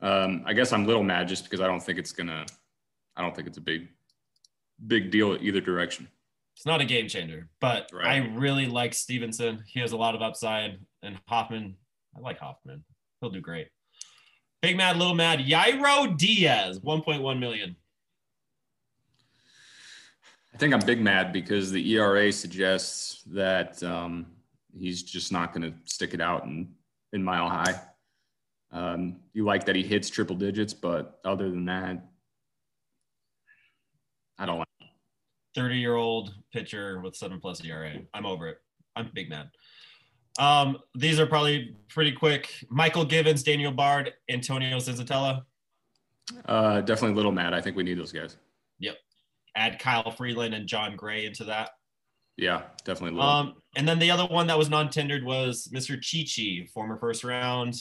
um, 0.00 0.42
I 0.46 0.52
guess 0.52 0.72
I'm 0.72 0.84
a 0.84 0.86
little 0.86 1.02
mad 1.02 1.28
just 1.28 1.44
because 1.44 1.60
I 1.60 1.66
don't 1.66 1.82
think 1.82 1.98
it's 1.98 2.12
going 2.12 2.28
to, 2.28 2.46
I 3.16 3.22
don't 3.22 3.34
think 3.34 3.48
it's 3.48 3.58
a 3.58 3.62
big, 3.62 3.88
big 4.86 5.10
deal 5.10 5.36
either 5.40 5.60
direction. 5.60 6.08
It's 6.54 6.66
not 6.66 6.80
a 6.80 6.84
game 6.84 7.08
changer, 7.08 7.48
but 7.60 7.90
right. 7.92 8.06
I 8.06 8.16
really 8.34 8.66
like 8.66 8.94
Stephenson. 8.94 9.62
He 9.66 9.80
has 9.80 9.92
a 9.92 9.96
lot 9.96 10.14
of 10.14 10.22
upside 10.22 10.78
and 11.02 11.18
Hoffman. 11.28 11.76
I 12.16 12.20
like 12.20 12.38
Hoffman. 12.38 12.84
He'll 13.20 13.30
do 13.30 13.40
great. 13.40 13.68
Big 14.62 14.76
Mad, 14.76 14.96
Little 14.96 15.14
Mad, 15.14 15.40
Jairo 15.40 16.16
Diaz, 16.16 16.80
1.1 16.80 17.38
million. 17.38 17.76
I 20.56 20.58
think 20.58 20.72
I'm 20.72 20.80
big 20.80 21.02
mad 21.02 21.34
because 21.34 21.70
the 21.70 21.92
ERA 21.92 22.32
suggests 22.32 23.22
that 23.26 23.82
um, 23.82 24.24
he's 24.74 25.02
just 25.02 25.30
not 25.30 25.52
going 25.52 25.70
to 25.70 25.76
stick 25.84 26.14
it 26.14 26.20
out 26.22 26.44
in, 26.44 26.72
in 27.12 27.22
mile 27.22 27.46
high. 27.46 27.78
Um, 28.72 29.16
you 29.34 29.44
like 29.44 29.66
that 29.66 29.76
he 29.76 29.82
hits 29.82 30.08
triple 30.08 30.34
digits, 30.34 30.72
but 30.72 31.20
other 31.26 31.50
than 31.50 31.66
that, 31.66 32.02
I 34.38 34.46
don't 34.46 34.60
like. 34.60 34.66
30 35.54 35.76
year 35.76 35.96
old 35.96 36.32
pitcher 36.54 37.00
with 37.00 37.14
seven 37.16 37.38
plus 37.38 37.62
ERA. 37.62 37.92
I'm 38.14 38.24
over 38.24 38.48
it. 38.48 38.56
I'm 38.96 39.10
big 39.12 39.28
mad. 39.28 39.50
Um, 40.38 40.78
these 40.94 41.20
are 41.20 41.26
probably 41.26 41.76
pretty 41.90 42.12
quick. 42.12 42.64
Michael 42.70 43.04
Givens, 43.04 43.42
Daniel 43.42 43.72
Bard, 43.72 44.14
Antonio 44.30 44.78
Senzatela. 44.78 45.42
Uh, 46.46 46.80
definitely 46.80 47.12
a 47.12 47.16
little 47.16 47.30
mad. 47.30 47.52
I 47.52 47.60
think 47.60 47.76
we 47.76 47.82
need 47.82 47.98
those 47.98 48.10
guys. 48.10 48.38
Yep. 48.78 48.96
Add 49.56 49.78
Kyle 49.78 50.10
Freeland 50.10 50.54
and 50.54 50.66
Jon 50.66 50.96
Gray 50.96 51.26
into 51.26 51.44
that. 51.44 51.70
Yeah, 52.36 52.62
definitely. 52.84 53.20
Um, 53.20 53.54
and 53.76 53.88
then 53.88 53.98
the 53.98 54.10
other 54.10 54.26
one 54.26 54.46
that 54.48 54.58
was 54.58 54.68
non-tendered 54.68 55.24
was 55.24 55.68
Mr. 55.72 56.00
Chichi, 56.00 56.68
former 56.72 56.98
first 56.98 57.24
round, 57.24 57.74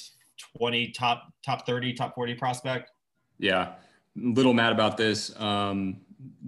20 0.57 0.91
top 0.91 1.23
top 1.45 1.65
30, 1.65 1.93
top 1.93 2.15
40 2.15 2.35
prospect. 2.35 2.91
Yeah, 3.37 3.73
little 4.15 4.53
mad 4.53 4.71
about 4.71 4.95
this. 4.97 5.37
Um, 5.39 5.97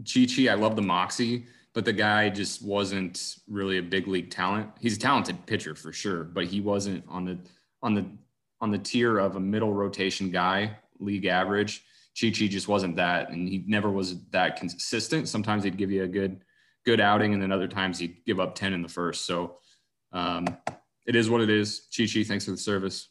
Chichi, 0.06 0.50
I 0.50 0.56
love 0.56 0.76
the 0.76 0.82
moxie, 0.82 1.46
but 1.74 1.84
the 1.84 1.94
guy 1.94 2.30
just 2.30 2.64
wasn't 2.64 3.36
really 3.48 3.78
a 3.78 3.84
big 3.84 4.08
league 4.08 4.32
talent. 4.32 4.70
He's 4.80 4.96
a 4.96 5.00
talented 5.00 5.46
pitcher 5.46 5.76
for 5.76 5.92
sure, 5.92 6.24
but 6.24 6.46
he 6.46 6.62
wasn't 6.62 7.04
on 7.10 7.26
the 7.26 7.38
on 7.84 7.94
the 7.94 8.06
on 8.62 8.72
the 8.72 8.78
tier 8.78 9.20
of 9.20 9.36
a 9.36 9.40
middle 9.40 9.74
rotation 9.74 10.32
guy, 10.32 10.78
league 11.00 11.26
average. 11.26 11.84
Chichi 12.18 12.48
just 12.48 12.68
wasn't 12.68 12.96
that, 12.96 13.30
and 13.30 13.48
he 13.48 13.64
never 13.68 13.92
was 13.92 14.26
that 14.32 14.56
consistent. 14.56 15.30
Sometimes 15.30 15.64
he'd 15.64 15.78
give 15.78 15.92
you 15.92 16.02
a 16.04 16.08
good 16.08 16.42
good 16.84 17.00
outing, 17.00 17.32
and 17.34 17.40
then 17.42 17.52
other 17.52 17.68
times 17.68 18.00
he'd 18.00 18.26
give 18.26 18.40
up 18.40 18.56
ten 18.56 18.74
in 18.74 18.82
the 18.82 18.90
first. 18.90 19.28
So 19.28 19.60
um, 20.14 20.48
it 21.06 21.16
is 21.16 21.30
what 21.30 21.42
it 21.42 21.50
is. 21.52 21.88
Chi 21.96 22.08
Chi, 22.12 22.24
thanks 22.24 22.46
for 22.46 22.52
the 22.52 22.58
service. 22.58 23.10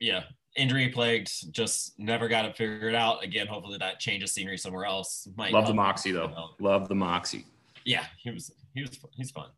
Yeah, 0.00 0.24
injury 0.54 0.90
plagued, 0.90 1.50
just 1.50 1.98
never 1.98 2.28
got 2.28 2.44
it 2.44 2.58
figured 2.58 2.94
out. 2.94 3.24
Again, 3.24 3.46
hopefully 3.46 3.78
that 3.78 4.00
changes 4.00 4.34
scenery 4.34 4.58
somewhere 4.58 4.84
else. 4.84 5.26
Might 5.38 5.54
Love 5.54 5.66
the 5.66 5.72
moxie 5.72 6.12
though. 6.12 6.50
Love 6.60 6.88
the 6.88 6.94
moxie. 6.94 7.46
Yeah, 7.86 8.04
he 8.18 8.30
was 8.30 8.52
he 8.74 8.82
was 8.82 8.98
he's 9.16 9.30
fun. 9.30 9.48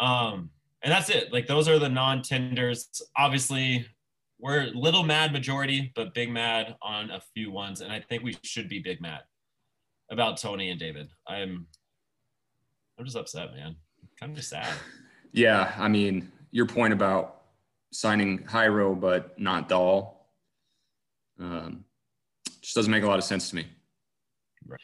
Um, 0.00 0.50
and 0.82 0.90
that's 0.90 1.08
it. 1.08 1.32
Like 1.32 1.46
those 1.46 1.68
are 1.68 1.78
the 1.78 1.88
non-tenders. 1.88 2.88
Obviously, 3.16 3.86
we're 4.40 4.70
little 4.74 5.02
mad 5.02 5.32
majority, 5.32 5.92
but 5.94 6.14
big 6.14 6.30
mad 6.30 6.76
on 6.82 7.10
a 7.10 7.20
few 7.34 7.50
ones. 7.50 7.80
And 7.80 7.92
I 7.92 8.00
think 8.00 8.22
we 8.22 8.36
should 8.42 8.68
be 8.68 8.78
big 8.78 9.00
mad 9.00 9.20
about 10.10 10.38
Tony 10.38 10.70
and 10.70 10.80
David. 10.80 11.08
I'm 11.26 11.66
I'm 12.98 13.04
just 13.04 13.16
upset, 13.16 13.52
man. 13.54 13.76
Kind 14.18 14.36
of 14.36 14.44
sad. 14.44 14.68
Yeah, 15.32 15.72
I 15.78 15.86
mean, 15.86 16.32
your 16.50 16.66
point 16.66 16.92
about 16.92 17.42
signing 17.92 18.40
Jairo 18.40 18.98
but 18.98 19.38
not 19.38 19.68
Dahl 19.68 20.26
um, 21.38 21.84
just 22.60 22.74
doesn't 22.74 22.90
make 22.90 23.02
a 23.02 23.06
lot 23.06 23.18
of 23.18 23.24
sense 23.24 23.50
to 23.50 23.56
me. 23.56 23.66
Right. 24.66 24.80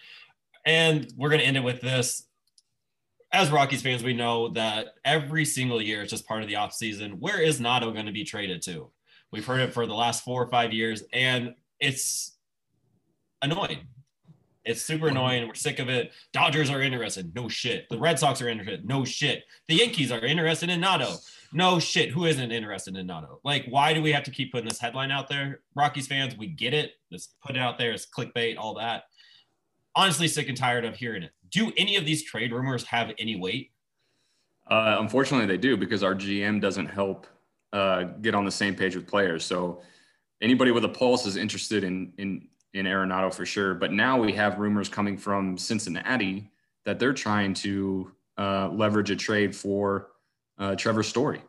And 0.65 1.13
we're 1.17 1.29
going 1.29 1.41
to 1.41 1.47
end 1.47 1.57
it 1.57 1.65
with 1.65 1.81
this. 1.81 2.29
As 3.33 3.51
Rockies 3.51 3.83
fans, 3.83 4.03
we 4.03 4.15
know 4.15 4.51
that 4.51 4.95
every 5.05 5.45
single 5.45 5.83
year 5.83 6.03
is 6.03 6.11
just 6.11 6.27
part 6.27 6.43
of 6.43 6.49
the 6.49 6.55
offseason. 6.55 7.19
Where 7.19 7.41
is 7.41 7.61
Nado 7.61 7.93
going 7.93 8.07
to 8.07 8.13
be 8.13 8.25
traded 8.25 8.63
to? 8.63 8.91
We've 9.33 9.45
heard 9.45 9.61
it 9.61 9.73
for 9.73 9.87
the 9.87 9.95
last 9.95 10.25
four 10.25 10.43
or 10.43 10.49
five 10.49 10.73
years, 10.73 11.03
and 11.13 11.55
it's 11.81 12.37
annoying. 13.43 13.87
It's 14.65 14.83
super 14.83 15.09
annoying. 15.09 15.47
We're 15.47 15.55
sick 15.55 15.79
of 15.79 15.89
it. 15.89 16.13
Dodgers 16.33 16.71
are 16.71 16.83
interested. 16.83 17.33
No 17.35 17.49
shit. 17.49 17.89
The 17.89 17.99
Red 17.99 18.19
Sox 18.19 18.43
are 18.43 18.49
interested. 18.49 18.85
No 18.85 19.05
shit. 19.05 19.45
The 19.69 19.77
Yankees 19.77 20.11
are 20.11 20.25
interested 20.25 20.71
in 20.71 20.81
Nado 20.81 21.17
no 21.53 21.79
shit, 21.79 22.11
who 22.11 22.27
isn't 22.27 22.53
interested 22.53 22.97
in 22.97 23.07
Nado? 23.07 23.39
Like, 23.45 23.67
why 23.69 23.95
do 23.95 24.03
we 24.03 24.13
have 24.13 24.25
to 24.25 24.31
keep 24.31 24.53
putting 24.53 24.69
this 24.69 24.79
headline 24.79 25.11
out 25.11 25.29
there? 25.29 25.61
Rockies 25.75 26.07
fans, 26.07 26.37
we 26.37 26.49
get 26.49 26.75
it. 26.75 26.93
Let's 27.11 27.35
put 27.45 27.57
it 27.57 27.59
out 27.61 27.79
there. 27.79 27.93
It's 27.93 28.07
clickbait, 28.07 28.57
all 28.59 28.75
that. 28.75 29.05
Honestly, 29.95 30.29
sick 30.29 30.49
and 30.49 30.57
tired 30.57 30.85
of 30.85 30.97
hearing 30.97 31.23
it. 31.23 31.31
Do 31.51 31.73
any 31.77 31.97
of 31.97 32.05
these 32.05 32.25
trade 32.25 32.53
rumors 32.53 32.85
have 32.85 33.13
any 33.19 33.37
weight? 33.37 33.73
Uh, 34.69 34.97
unfortunately, 34.99 35.47
they 35.47 35.57
do 35.57 35.77
because 35.77 36.03
our 36.03 36.15
GM 36.15 36.61
doesn't 36.61 36.87
help 36.87 37.27
uh, 37.77 38.05
get 38.23 38.35
on 38.35 38.45
the 38.47 38.51
same 38.51 38.75
page 38.75 38.97
with 38.97 39.07
players. 39.07 39.45
So 39.45 39.83
anybody 40.41 40.71
with 40.71 40.85
a 40.85 40.89
pulse 40.89 41.27
is 41.27 41.37
interested 41.37 41.85
in 41.85 42.13
in 42.17 42.49
in 42.73 42.87
Arenado 42.87 43.33
for 43.33 43.45
sure. 43.45 43.75
But 43.75 43.93
now 43.93 44.19
we 44.19 44.33
have 44.33 44.59
rumors 44.59 44.89
coming 44.89 45.19
from 45.19 45.59
Cincinnati 45.59 46.51
that 46.87 46.99
they're 46.99 47.13
trying 47.13 47.53
to 47.55 48.11
uh, 48.39 48.71
leverage 48.73 49.11
a 49.11 49.17
trade 49.17 49.55
for 49.55 50.09
uh, 50.59 50.75
Trevor 50.75 51.03
Story. 51.03 51.43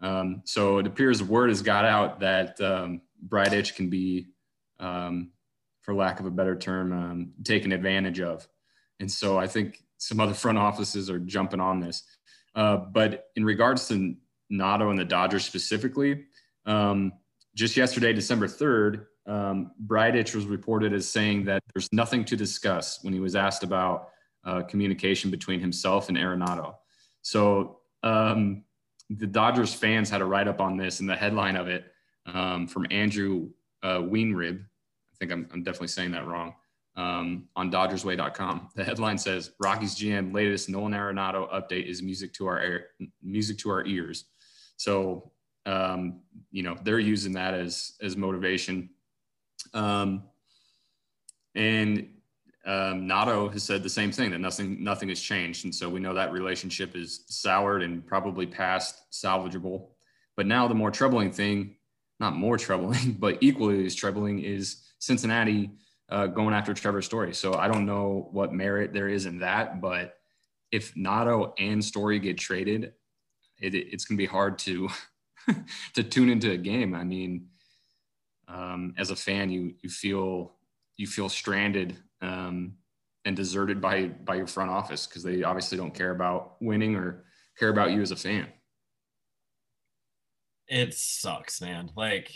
Um, 0.00 0.42
so 0.44 0.78
it 0.78 0.86
appears 0.86 1.22
word 1.22 1.48
has 1.48 1.62
got 1.62 1.84
out 1.84 2.20
that 2.20 2.60
um, 2.60 3.00
Bridich 3.28 3.74
can 3.74 3.88
be, 3.90 4.28
um, 4.78 5.30
for 5.82 5.92
lack 5.92 6.20
of 6.20 6.26
a 6.26 6.30
better 6.30 6.56
term, 6.56 6.92
um, 6.92 7.32
taken 7.42 7.72
advantage 7.72 8.20
of. 8.20 8.46
And 9.00 9.10
so 9.10 9.38
I 9.38 9.48
think 9.48 9.82
some 9.96 10.20
other 10.20 10.34
front 10.34 10.58
offices 10.58 11.10
are 11.10 11.18
jumping 11.18 11.60
on 11.60 11.80
this. 11.80 12.04
Uh, 12.54 12.76
but 12.76 13.30
in 13.36 13.44
regards 13.44 13.88
to 13.88 14.14
Nado 14.50 14.90
and 14.90 14.98
the 14.98 15.04
Dodgers 15.04 15.44
specifically, 15.44 16.24
um, 16.66 17.12
just 17.54 17.76
yesterday, 17.76 18.12
December 18.12 18.46
3rd, 18.46 19.06
um, 19.26 19.72
Bridich 19.86 20.34
was 20.34 20.46
reported 20.46 20.92
as 20.92 21.08
saying 21.08 21.44
that 21.44 21.62
there's 21.74 21.88
nothing 21.92 22.24
to 22.26 22.36
discuss 22.36 23.02
when 23.02 23.12
he 23.12 23.20
was 23.20 23.36
asked 23.36 23.62
about 23.62 24.10
uh, 24.44 24.62
communication 24.62 25.30
between 25.30 25.60
himself 25.60 26.08
and 26.08 26.16
Arenado. 26.16 26.76
So 27.22 27.80
um, 28.02 28.64
the 29.10 29.26
Dodgers 29.26 29.74
fans 29.74 30.08
had 30.08 30.20
a 30.20 30.24
write 30.24 30.48
up 30.48 30.60
on 30.60 30.76
this, 30.76 31.00
and 31.00 31.08
the 31.08 31.16
headline 31.16 31.56
of 31.56 31.68
it 31.68 31.92
um, 32.26 32.66
from 32.66 32.86
Andrew 32.90 33.50
uh, 33.82 33.98
Weinrib. 33.98 34.60
I 34.60 35.16
think 35.18 35.32
I'm, 35.32 35.48
I'm 35.52 35.62
definitely 35.62 35.88
saying 35.88 36.12
that 36.12 36.26
wrong. 36.26 36.54
Um, 36.96 37.48
on 37.54 37.70
DodgersWay.com, 37.70 38.70
the 38.74 38.84
headline 38.84 39.18
says 39.18 39.52
Rockies 39.60 39.94
GM 39.94 40.34
latest 40.34 40.68
Nolan 40.68 40.92
Arenado 40.92 41.52
update 41.52 41.86
is 41.86 42.02
music 42.02 42.32
to 42.34 42.46
our 42.46 42.58
air, 42.58 42.86
music 43.22 43.58
to 43.58 43.70
our 43.70 43.84
ears. 43.86 44.24
So 44.78 45.32
um, 45.66 46.20
you 46.50 46.62
know 46.62 46.76
they're 46.82 46.98
using 46.98 47.32
that 47.34 47.52
as 47.52 47.92
as 48.00 48.16
motivation. 48.16 48.88
Um, 49.74 50.22
and 51.54 52.08
um, 52.64 53.08
Nado 53.08 53.52
has 53.52 53.62
said 53.62 53.82
the 53.82 53.90
same 53.90 54.10
thing 54.10 54.30
that 54.30 54.38
nothing 54.38 54.82
nothing 54.82 55.10
has 55.10 55.20
changed, 55.20 55.64
and 55.64 55.74
so 55.74 55.88
we 55.88 56.00
know 56.00 56.14
that 56.14 56.32
relationship 56.32 56.96
is 56.96 57.24
soured 57.28 57.82
and 57.82 58.06
probably 58.06 58.46
past 58.46 59.12
salvageable. 59.12 59.88
But 60.36 60.46
now 60.46 60.68
the 60.68 60.74
more 60.74 60.90
troubling 60.90 61.32
thing, 61.32 61.76
not 62.20 62.34
more 62.34 62.56
troubling, 62.56 63.12
but 63.18 63.38
equally 63.40 63.84
as 63.84 63.94
troubling, 63.94 64.38
is 64.38 64.84
Cincinnati 65.00 65.70
uh, 66.08 66.28
going 66.28 66.54
after 66.54 66.72
Trevor 66.72 67.02
Story. 67.02 67.34
So 67.34 67.54
I 67.54 67.68
don't 67.68 67.84
know 67.84 68.28
what 68.32 68.52
merit 68.52 68.92
there 68.92 69.08
is 69.08 69.26
in 69.26 69.40
that, 69.40 69.80
but 69.80 70.14
if 70.70 70.94
Nado 70.94 71.52
and 71.58 71.84
Story 71.84 72.18
get 72.18 72.38
traded, 72.38 72.92
it, 73.60 73.74
it's 73.74 74.04
going 74.04 74.16
to 74.16 74.22
be 74.22 74.26
hard 74.26 74.58
to 74.60 74.88
to 75.94 76.02
tune 76.02 76.30
into 76.30 76.52
a 76.52 76.56
game. 76.56 76.94
I 76.94 77.04
mean, 77.04 77.46
um, 78.48 78.94
as 78.98 79.10
a 79.10 79.16
fan, 79.16 79.50
you 79.50 79.74
you 79.82 79.90
feel 79.90 80.52
you 80.96 81.06
feel 81.06 81.28
stranded 81.28 81.96
um, 82.22 82.74
and 83.24 83.36
deserted 83.36 83.80
by 83.80 84.06
by 84.06 84.36
your 84.36 84.46
front 84.46 84.70
office 84.70 85.06
because 85.06 85.22
they 85.22 85.42
obviously 85.42 85.78
don't 85.78 85.94
care 85.94 86.10
about 86.10 86.56
winning 86.60 86.96
or 86.96 87.24
care 87.58 87.68
about 87.68 87.92
you 87.92 88.00
as 88.02 88.10
a 88.10 88.16
fan. 88.16 88.46
It 90.68 90.94
sucks, 90.94 91.60
man. 91.60 91.90
Like 91.96 92.30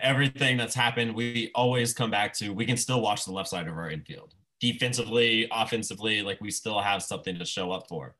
everything 0.00 0.56
that's 0.56 0.74
happened, 0.74 1.14
we 1.14 1.50
always 1.54 1.92
come 1.92 2.10
back 2.10 2.32
to 2.34 2.50
we 2.50 2.66
can 2.66 2.76
still 2.76 3.00
watch 3.00 3.24
the 3.24 3.32
left 3.32 3.48
side 3.48 3.68
of 3.68 3.76
our 3.76 3.90
infield. 3.90 4.34
Defensively, 4.60 5.46
offensively, 5.52 6.22
like 6.22 6.40
we 6.40 6.50
still 6.50 6.80
have 6.80 7.02
something 7.02 7.38
to 7.38 7.44
show 7.44 7.70
up 7.70 7.88
for. 7.88 8.16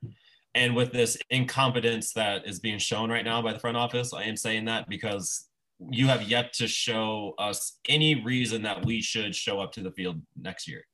And 0.58 0.74
with 0.74 0.92
this 0.92 1.16
incompetence 1.30 2.12
that 2.14 2.46
is 2.46 2.58
being 2.58 2.78
shown 2.78 3.10
right 3.10 3.24
now 3.24 3.40
by 3.40 3.52
the 3.52 3.58
front 3.58 3.76
office, 3.76 4.12
I 4.12 4.24
am 4.24 4.36
saying 4.36 4.64
that 4.66 4.88
because 4.88 5.48
you 5.90 6.08
have 6.08 6.22
yet 6.22 6.52
to 6.54 6.66
show 6.66 7.34
us 7.38 7.78
any 7.88 8.22
reason 8.24 8.62
that 8.62 8.84
we 8.84 9.00
should 9.00 9.34
show 9.34 9.60
up 9.60 9.72
to 9.72 9.80
the 9.80 9.92
field 9.92 10.20
next 10.36 10.66
year 10.66 10.84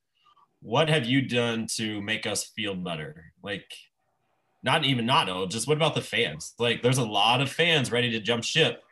what 0.65 0.89
have 0.89 1.05
you 1.05 1.21
done 1.21 1.67
to 1.77 2.01
make 2.01 2.27
us 2.27 2.45
feel 2.57 2.75
better? 2.75 3.33
Like, 3.43 3.71
not 4.63 4.87
even 4.87 5.05
not 5.05 5.29
oh, 5.29 5.45
just 5.45 5.69
what 5.69 5.77
about 5.77 5.95
the 5.95 6.01
fans? 6.01 6.55
Like, 6.59 6.81
there's 6.81 6.97
a 6.97 7.05
lot 7.05 7.43
of 7.43 7.53
fans 7.53 7.93
ready 7.93 8.11
to 8.13 8.21
jump 8.21 8.45
ship. 8.45 8.83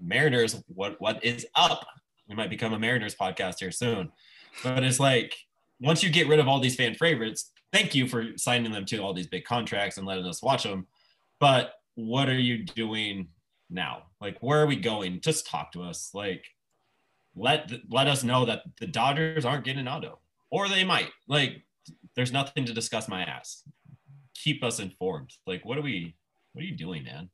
Mariners, 0.00 0.62
what 0.68 1.00
what 1.00 1.22
is 1.24 1.44
up? 1.56 1.84
We 2.28 2.36
might 2.36 2.48
become 2.48 2.72
a 2.72 2.78
Mariners 2.78 3.16
podcast 3.16 3.56
here 3.58 3.72
soon. 3.72 4.12
But 4.62 4.84
it's 4.84 5.00
like 5.00 5.34
once 5.80 6.04
you 6.04 6.10
get 6.10 6.28
rid 6.28 6.38
of 6.38 6.46
all 6.46 6.60
these 6.60 6.76
fan 6.76 6.94
favorites, 6.94 7.50
thank 7.72 7.94
you 7.94 8.08
for 8.08 8.36
signing 8.36 8.72
them 8.72 8.84
to 8.86 8.98
all 8.98 9.14
these 9.14 9.26
big 9.26 9.44
contracts 9.44 9.98
and 9.98 10.06
letting 10.06 10.26
us 10.26 10.42
watch 10.42 10.62
them. 10.62 10.86
But 11.40 11.74
what 11.94 12.28
are 12.28 12.38
you 12.38 12.64
doing 12.64 13.28
now? 13.70 14.04
Like, 14.20 14.38
where 14.40 14.62
are 14.62 14.66
we 14.66 14.76
going? 14.76 15.20
Just 15.20 15.46
talk 15.46 15.72
to 15.72 15.82
us. 15.82 16.10
Like, 16.14 16.44
let 17.34 17.70
let 17.90 18.06
us 18.06 18.24
know 18.24 18.46
that 18.46 18.62
the 18.80 18.86
Dodgers 18.86 19.44
aren't 19.44 19.64
getting 19.64 19.86
auto, 19.86 20.18
or 20.50 20.68
they 20.68 20.84
might. 20.84 21.10
Like, 21.28 21.64
there's 22.14 22.32
nothing 22.32 22.64
to 22.64 22.72
discuss 22.72 23.08
my 23.08 23.22
ass. 23.22 23.62
Keep 24.34 24.64
us 24.64 24.80
informed. 24.80 25.32
Like, 25.46 25.64
what 25.64 25.78
are 25.78 25.82
we? 25.82 26.14
What 26.52 26.62
are 26.62 26.66
you 26.66 26.76
doing, 26.76 27.04
man? 27.04 27.28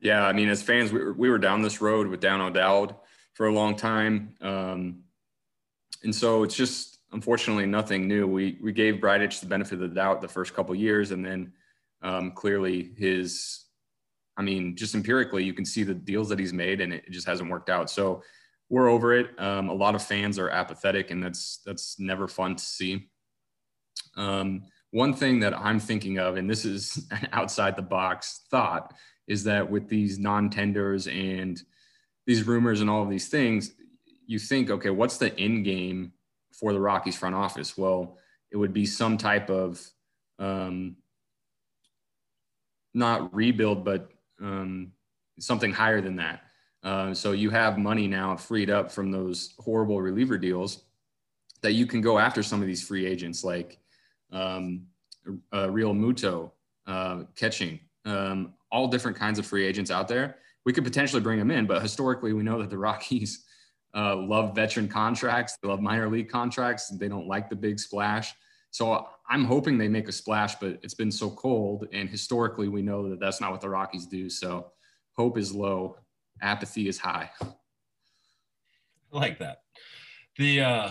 Yeah, 0.00 0.26
I 0.26 0.32
mean, 0.32 0.48
as 0.48 0.62
fans, 0.62 0.92
we 0.92 1.00
were, 1.00 1.12
we 1.12 1.30
were 1.30 1.38
down 1.38 1.62
this 1.62 1.80
road 1.80 2.06
with 2.06 2.20
Dan 2.20 2.40
O'Dowd 2.40 2.94
for 3.34 3.46
a 3.46 3.52
long 3.52 3.74
time, 3.74 4.34
um, 4.40 5.00
and 6.04 6.14
so 6.14 6.42
it's 6.44 6.54
just 6.54 6.97
unfortunately 7.12 7.66
nothing 7.66 8.06
new. 8.06 8.26
We 8.26 8.58
we 8.62 8.72
gave 8.72 8.96
Bridich 8.96 9.40
the 9.40 9.46
benefit 9.46 9.74
of 9.74 9.80
the 9.80 9.88
doubt 9.88 10.20
the 10.20 10.28
first 10.28 10.54
couple 10.54 10.74
years, 10.74 11.10
and 11.10 11.24
then 11.24 11.52
um, 12.02 12.32
clearly 12.32 12.92
his, 12.96 13.64
I 14.36 14.42
mean, 14.42 14.76
just 14.76 14.94
empirically, 14.94 15.44
you 15.44 15.54
can 15.54 15.64
see 15.64 15.82
the 15.82 15.94
deals 15.94 16.28
that 16.28 16.38
he's 16.38 16.52
made, 16.52 16.80
and 16.80 16.92
it 16.92 17.10
just 17.10 17.26
hasn't 17.26 17.50
worked 17.50 17.70
out. 17.70 17.90
So 17.90 18.22
we're 18.68 18.88
over 18.88 19.14
it. 19.14 19.30
Um, 19.38 19.68
a 19.68 19.74
lot 19.74 19.94
of 19.94 20.02
fans 20.02 20.38
are 20.38 20.50
apathetic, 20.50 21.10
and 21.10 21.22
that's 21.22 21.60
that's 21.64 21.98
never 21.98 22.28
fun 22.28 22.56
to 22.56 22.64
see. 22.64 23.08
Um, 24.16 24.62
one 24.90 25.12
thing 25.12 25.40
that 25.40 25.54
I'm 25.54 25.80
thinking 25.80 26.18
of, 26.18 26.36
and 26.36 26.48
this 26.48 26.64
is 26.64 27.06
an 27.10 27.28
outside 27.32 27.76
the 27.76 27.82
box 27.82 28.42
thought, 28.50 28.94
is 29.26 29.44
that 29.44 29.70
with 29.70 29.88
these 29.88 30.18
non-tenders 30.18 31.06
and 31.06 31.62
these 32.26 32.46
rumors 32.46 32.80
and 32.80 32.90
all 32.90 33.02
of 33.02 33.10
these 33.10 33.28
things, 33.28 33.72
you 34.26 34.38
think, 34.38 34.70
okay, 34.70 34.90
what's 34.90 35.16
the 35.16 35.36
end 35.38 35.64
game 35.64 36.12
for 36.58 36.72
the 36.72 36.80
Rockies 36.80 37.16
front 37.16 37.34
office? 37.34 37.76
Well, 37.76 38.18
it 38.50 38.56
would 38.56 38.72
be 38.72 38.86
some 38.86 39.16
type 39.16 39.50
of 39.50 39.80
um, 40.38 40.96
not 42.94 43.34
rebuild, 43.34 43.84
but 43.84 44.10
um, 44.40 44.92
something 45.38 45.72
higher 45.72 46.00
than 46.00 46.16
that. 46.16 46.42
Uh, 46.82 47.12
so 47.12 47.32
you 47.32 47.50
have 47.50 47.78
money 47.78 48.06
now 48.06 48.36
freed 48.36 48.70
up 48.70 48.90
from 48.90 49.10
those 49.10 49.54
horrible 49.58 50.00
reliever 50.00 50.38
deals 50.38 50.84
that 51.62 51.72
you 51.72 51.86
can 51.86 52.00
go 52.00 52.18
after 52.18 52.42
some 52.42 52.60
of 52.60 52.68
these 52.68 52.86
free 52.86 53.04
agents 53.04 53.42
like 53.42 53.78
um, 54.32 54.86
uh, 55.52 55.66
Realmuto, 55.66 56.52
uh, 56.86 57.24
catching, 57.34 57.80
um, 58.04 58.54
all 58.70 58.86
different 58.86 59.16
kinds 59.16 59.38
of 59.38 59.46
free 59.46 59.66
agents 59.66 59.90
out 59.90 60.08
there. 60.08 60.36
We 60.64 60.72
could 60.72 60.84
potentially 60.84 61.20
bring 61.20 61.38
them 61.38 61.50
in, 61.50 61.66
but 61.66 61.82
historically, 61.82 62.32
we 62.32 62.42
know 62.42 62.58
that 62.60 62.70
the 62.70 62.78
Rockies 62.78 63.44
uh, 63.94 64.16
love 64.16 64.54
veteran 64.54 64.88
contracts. 64.88 65.56
They 65.62 65.68
love 65.68 65.80
minor 65.80 66.08
league 66.08 66.28
contracts. 66.28 66.88
They 66.88 67.08
don't 67.08 67.26
like 67.26 67.48
the 67.48 67.56
big 67.56 67.78
splash. 67.78 68.34
So 68.70 69.08
I'm 69.28 69.44
hoping 69.44 69.78
they 69.78 69.88
make 69.88 70.08
a 70.08 70.12
splash, 70.12 70.56
but 70.56 70.78
it's 70.82 70.94
been 70.94 71.10
so 71.10 71.30
cold. 71.30 71.88
And 71.92 72.08
historically, 72.08 72.68
we 72.68 72.82
know 72.82 73.08
that 73.08 73.20
that's 73.20 73.40
not 73.40 73.50
what 73.50 73.60
the 73.60 73.68
Rockies 73.68 74.06
do. 74.06 74.28
So 74.28 74.72
hope 75.16 75.38
is 75.38 75.54
low, 75.54 75.96
apathy 76.42 76.88
is 76.88 76.98
high. 76.98 77.30
I 77.40 77.46
like 79.16 79.38
that. 79.38 79.62
The 80.36 80.60
uh, 80.60 80.90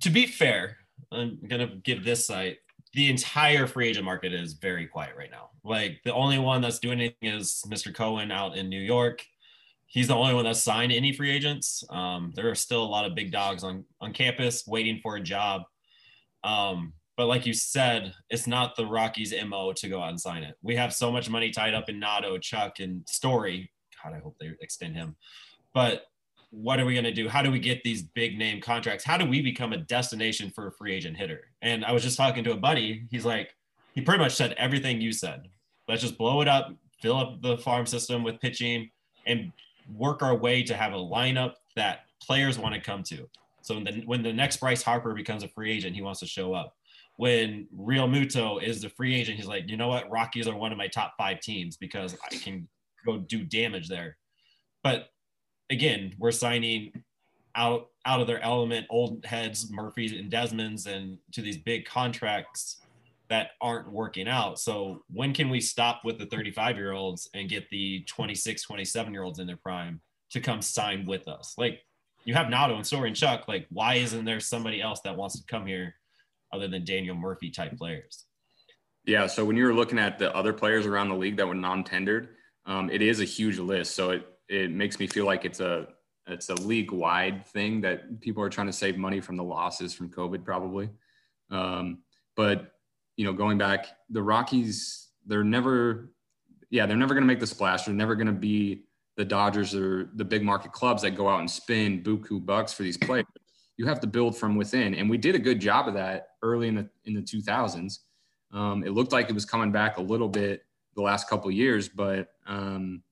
to 0.00 0.10
be 0.10 0.26
fair, 0.26 0.76
I'm 1.12 1.38
gonna 1.46 1.76
give 1.82 2.04
this 2.04 2.26
site. 2.26 2.58
The 2.94 3.10
entire 3.10 3.66
free 3.66 3.88
agent 3.88 4.04
market 4.04 4.32
is 4.32 4.54
very 4.54 4.86
quiet 4.86 5.14
right 5.16 5.30
now. 5.30 5.50
Like 5.64 6.00
the 6.04 6.14
only 6.14 6.38
one 6.38 6.62
that's 6.62 6.78
doing 6.78 7.00
anything 7.00 7.34
is 7.34 7.62
Mr. 7.68 7.92
Cohen 7.92 8.30
out 8.30 8.56
in 8.56 8.68
New 8.68 8.80
York. 8.80 9.22
He's 9.88 10.08
the 10.08 10.14
only 10.14 10.34
one 10.34 10.44
that's 10.44 10.62
signed 10.62 10.92
any 10.92 11.12
free 11.12 11.30
agents. 11.30 11.82
Um, 11.90 12.32
there 12.36 12.50
are 12.50 12.54
still 12.54 12.82
a 12.82 12.86
lot 12.86 13.06
of 13.06 13.14
big 13.14 13.32
dogs 13.32 13.64
on 13.64 13.84
on 14.00 14.12
campus 14.12 14.66
waiting 14.66 15.00
for 15.02 15.16
a 15.16 15.20
job. 15.20 15.62
Um, 16.44 16.92
but 17.16 17.26
like 17.26 17.46
you 17.46 17.52
said, 17.52 18.14
it's 18.30 18.46
not 18.46 18.76
the 18.76 18.86
Rockies' 18.86 19.34
mo 19.46 19.72
to 19.72 19.88
go 19.88 20.00
out 20.00 20.10
and 20.10 20.20
sign 20.20 20.44
it. 20.44 20.54
We 20.62 20.76
have 20.76 20.94
so 20.94 21.10
much 21.10 21.28
money 21.28 21.50
tied 21.50 21.74
up 21.74 21.88
in 21.88 22.00
Nado, 22.00 22.40
Chuck, 22.40 22.78
and 22.78 23.02
Story. 23.08 23.72
God, 24.02 24.14
I 24.14 24.20
hope 24.20 24.36
they 24.38 24.52
extend 24.60 24.94
him. 24.94 25.16
But 25.74 26.04
what 26.50 26.78
are 26.78 26.84
we 26.84 26.94
going 26.94 27.04
to 27.04 27.12
do? 27.12 27.28
How 27.28 27.42
do 27.42 27.50
we 27.50 27.58
get 27.58 27.82
these 27.82 28.02
big 28.02 28.38
name 28.38 28.60
contracts? 28.60 29.04
How 29.04 29.16
do 29.16 29.24
we 29.24 29.42
become 29.42 29.72
a 29.72 29.78
destination 29.78 30.50
for 30.50 30.68
a 30.68 30.72
free 30.72 30.94
agent 30.94 31.16
hitter? 31.16 31.50
And 31.60 31.84
I 31.84 31.92
was 31.92 32.02
just 32.02 32.16
talking 32.16 32.44
to 32.44 32.52
a 32.52 32.56
buddy. 32.56 33.06
He's 33.10 33.24
like, 33.24 33.54
he 33.94 34.00
pretty 34.00 34.22
much 34.22 34.34
said 34.36 34.54
everything 34.56 35.00
you 35.00 35.12
said. 35.12 35.48
Let's 35.88 36.02
just 36.02 36.18
blow 36.18 36.40
it 36.40 36.48
up, 36.48 36.72
fill 37.02 37.16
up 37.16 37.42
the 37.42 37.58
farm 37.58 37.84
system 37.84 38.22
with 38.22 38.40
pitching, 38.40 38.90
and 39.26 39.52
work 39.92 40.22
our 40.22 40.36
way 40.36 40.62
to 40.62 40.74
have 40.74 40.92
a 40.92 40.96
lineup 40.96 41.54
that 41.76 42.00
players 42.22 42.58
want 42.58 42.74
to 42.74 42.80
come 42.80 43.02
to. 43.04 43.28
So 43.62 43.74
when 43.74 43.84
the, 43.84 44.02
when 44.06 44.22
the 44.22 44.32
next 44.32 44.58
Bryce 44.58 44.82
Harper 44.82 45.14
becomes 45.14 45.42
a 45.42 45.48
free 45.48 45.72
agent, 45.72 45.94
he 45.94 46.02
wants 46.02 46.20
to 46.20 46.26
show 46.26 46.54
up 46.54 46.74
when 47.18 47.66
Realmuto 47.76 48.62
is 48.62 48.80
the 48.80 48.88
free 48.90 49.12
agent, 49.16 49.36
he's 49.36 49.48
like, 49.48 49.68
you 49.68 49.76
know 49.76 49.88
what, 49.88 50.08
Rockies 50.08 50.46
are 50.46 50.56
one 50.56 50.70
of 50.70 50.78
my 50.78 50.86
top 50.86 51.14
five 51.18 51.40
teams 51.40 51.76
because 51.76 52.16
I 52.24 52.36
can 52.36 52.68
go 53.04 53.18
do 53.18 53.42
damage 53.42 53.88
there. 53.88 54.16
But 54.84 55.08
again, 55.68 56.14
we're 56.16 56.30
signing 56.30 56.92
out 57.56 57.88
out 58.06 58.20
of 58.20 58.28
their 58.28 58.40
element, 58.40 58.86
old 58.88 59.24
heads, 59.24 59.68
Murphys 59.68 60.12
and 60.12 60.30
Desmonds, 60.30 60.86
and 60.86 61.18
to 61.32 61.42
these 61.42 61.58
big 61.58 61.86
contracts 61.86 62.82
that 63.30 63.50
aren't 63.60 63.92
working 63.92 64.28
out. 64.28 64.58
So 64.58 65.02
when 65.10 65.34
can 65.34 65.50
we 65.50 65.60
stop 65.60 66.02
with 66.04 66.18
the 66.18 66.26
35 66.26 66.76
year 66.76 66.92
olds 66.92 67.28
and 67.34 67.48
get 67.48 67.68
the 67.70 68.04
26, 68.08 68.62
27 68.62 69.12
year 69.12 69.22
olds 69.22 69.38
in 69.38 69.46
their 69.46 69.56
prime 69.56 70.00
to 70.30 70.40
come 70.40 70.62
sign 70.62 71.04
with 71.06 71.28
us? 71.28 71.54
Like 71.58 71.80
you 72.24 72.34
have 72.34 72.46
Nado 72.46 72.74
and 72.76 72.86
Story 72.86 73.08
and 73.08 73.16
Chuck. 73.16 73.48
Like, 73.48 73.66
why 73.70 73.94
isn't 73.94 74.24
there 74.24 74.40
somebody 74.40 74.80
else 74.80 75.00
that 75.02 75.16
wants 75.16 75.38
to 75.38 75.46
come 75.46 75.66
here 75.66 75.94
other 76.52 76.68
than 76.68 76.84
Daniel 76.84 77.16
Murphy 77.16 77.50
type 77.50 77.76
players. 77.76 78.24
Yeah. 79.04 79.26
So 79.26 79.44
when 79.44 79.56
you 79.56 79.64
were 79.64 79.74
looking 79.74 79.98
at 79.98 80.18
the 80.18 80.34
other 80.34 80.52
players 80.52 80.86
around 80.86 81.08
the 81.08 81.14
league 81.14 81.36
that 81.36 81.46
were 81.46 81.54
non-tendered, 81.54 82.30
um, 82.66 82.90
it 82.90 83.02
is 83.02 83.20
a 83.20 83.24
huge 83.24 83.58
list. 83.58 83.94
So 83.94 84.10
it 84.10 84.26
it 84.48 84.70
makes 84.70 84.98
me 84.98 85.06
feel 85.06 85.26
like 85.26 85.44
it's 85.44 85.60
a 85.60 85.88
it's 86.26 86.50
a 86.50 86.54
league 86.54 86.90
wide 86.90 87.46
thing 87.46 87.80
that 87.82 88.20
people 88.20 88.42
are 88.42 88.50
trying 88.50 88.66
to 88.66 88.72
save 88.72 88.98
money 88.98 89.20
from 89.20 89.36
the 89.36 89.44
losses 89.44 89.94
from 89.94 90.10
COVID 90.10 90.44
probably. 90.44 90.90
Um, 91.50 92.02
but 92.36 92.72
you 93.18 93.26
know, 93.26 93.34
going 93.34 93.58
back, 93.58 93.88
the 94.08 94.22
Rockies 94.22 95.08
they're 95.26 95.44
never 95.44 96.10
yeah 96.70 96.86
they're 96.86 96.96
never 96.96 97.12
going 97.12 97.22
to 97.22 97.26
make 97.26 97.40
the 97.40 97.46
splash. 97.46 97.84
They're 97.84 97.94
never 97.94 98.14
going 98.14 98.28
to 98.28 98.32
be 98.32 98.84
the 99.18 99.26
Dodgers 99.26 99.74
or 99.74 100.08
the 100.14 100.24
big 100.24 100.42
market 100.42 100.72
clubs 100.72 101.02
that 101.02 101.10
go 101.10 101.28
out 101.28 101.40
and 101.40 101.50
spend 101.50 102.04
buku 102.04 102.44
bucks 102.44 102.72
for 102.72 102.82
these 102.84 102.96
players 102.96 103.26
you 103.78 103.86
have 103.86 104.00
to 104.00 104.06
build 104.06 104.36
from 104.36 104.56
within. 104.56 104.94
And 104.94 105.08
we 105.08 105.16
did 105.16 105.34
a 105.34 105.38
good 105.38 105.60
job 105.60 105.88
of 105.88 105.94
that 105.94 106.30
early 106.42 106.68
in 106.68 106.74
the 106.74 106.90
in 107.06 107.14
the 107.14 107.22
2000s. 107.22 108.00
Um, 108.52 108.84
it 108.84 108.90
looked 108.90 109.12
like 109.12 109.30
it 109.30 109.34
was 109.34 109.44
coming 109.44 109.72
back 109.72 109.96
a 109.96 110.02
little 110.02 110.28
bit 110.28 110.64
the 110.96 111.02
last 111.02 111.28
couple 111.30 111.50
years, 111.50 111.88
but 111.88 112.28
um, 112.46 113.02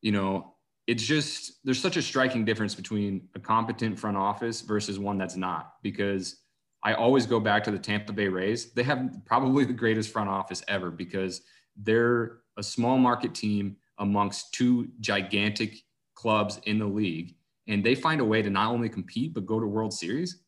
you 0.00 0.10
know, 0.10 0.54
it's 0.88 1.04
just 1.04 1.64
there's 1.64 1.80
such 1.80 1.96
a 1.96 2.02
striking 2.02 2.44
difference 2.44 2.74
between 2.74 3.28
a 3.36 3.40
competent 3.40 3.98
front 3.98 4.16
office 4.16 4.60
versus 4.62 4.98
one 4.98 5.16
that's 5.16 5.36
not. 5.36 5.74
Because 5.82 6.41
I 6.84 6.94
always 6.94 7.26
go 7.26 7.38
back 7.38 7.64
to 7.64 7.70
the 7.70 7.78
Tampa 7.78 8.12
Bay 8.12 8.28
Rays. 8.28 8.72
They 8.72 8.82
have 8.82 9.12
probably 9.24 9.64
the 9.64 9.72
greatest 9.72 10.10
front 10.10 10.28
office 10.28 10.62
ever 10.68 10.90
because 10.90 11.42
they're 11.76 12.38
a 12.56 12.62
small 12.62 12.98
market 12.98 13.34
team 13.34 13.76
amongst 13.98 14.52
two 14.52 14.88
gigantic 15.00 15.76
clubs 16.14 16.60
in 16.64 16.78
the 16.78 16.86
league 16.86 17.36
and 17.68 17.84
they 17.84 17.94
find 17.94 18.20
a 18.20 18.24
way 18.24 18.42
to 18.42 18.50
not 18.50 18.70
only 18.70 18.88
compete 18.88 19.34
but 19.34 19.46
go 19.46 19.60
to 19.60 19.66
World 19.66 19.92
Series. 19.92 20.42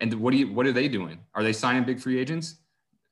And 0.00 0.12
what 0.14 0.32
do 0.32 0.38
you 0.38 0.52
what 0.52 0.66
are 0.66 0.72
they 0.72 0.88
doing? 0.88 1.20
Are 1.34 1.42
they 1.42 1.52
signing 1.52 1.84
big 1.84 2.00
free 2.00 2.18
agents? 2.18 2.56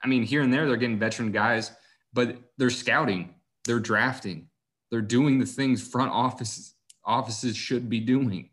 I 0.02 0.08
mean, 0.08 0.22
here 0.22 0.42
and 0.42 0.52
there 0.52 0.66
they're 0.66 0.76
getting 0.76 0.98
veteran 0.98 1.30
guys, 1.30 1.72
but 2.12 2.36
they're 2.56 2.70
scouting, 2.70 3.34
they're 3.64 3.80
drafting, 3.80 4.48
they're 4.90 5.02
doing 5.02 5.38
the 5.38 5.46
things 5.46 5.86
front 5.86 6.10
offices 6.10 6.74
offices 7.04 7.56
should 7.56 7.88
be 7.88 8.00
doing. 8.00 8.50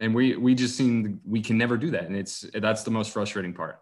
And 0.00 0.14
we 0.14 0.36
we 0.36 0.54
just 0.54 0.76
seem 0.76 1.20
we 1.24 1.40
can 1.40 1.56
never 1.56 1.76
do 1.76 1.90
that, 1.90 2.04
and 2.04 2.16
it's 2.16 2.44
that's 2.54 2.82
the 2.82 2.90
most 2.90 3.12
frustrating 3.12 3.54
part. 3.54 3.80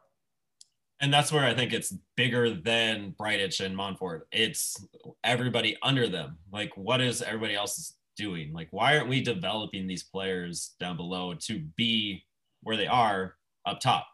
And 1.00 1.12
that's 1.12 1.32
where 1.32 1.44
I 1.44 1.54
think 1.54 1.72
it's 1.72 1.92
bigger 2.16 2.54
than 2.54 3.14
Bridich 3.18 3.64
and 3.64 3.76
Monfort. 3.76 4.22
It's 4.30 4.86
everybody 5.24 5.76
under 5.82 6.08
them. 6.08 6.38
Like, 6.52 6.76
what 6.76 7.00
is 7.00 7.20
everybody 7.20 7.54
else 7.54 7.94
doing? 8.16 8.52
Like, 8.52 8.68
why 8.70 8.96
aren't 8.96 9.08
we 9.08 9.20
developing 9.20 9.86
these 9.86 10.04
players 10.04 10.74
down 10.78 10.96
below 10.96 11.34
to 11.34 11.60
be 11.76 12.24
where 12.62 12.76
they 12.76 12.86
are 12.86 13.34
up 13.66 13.80
top? 13.80 14.06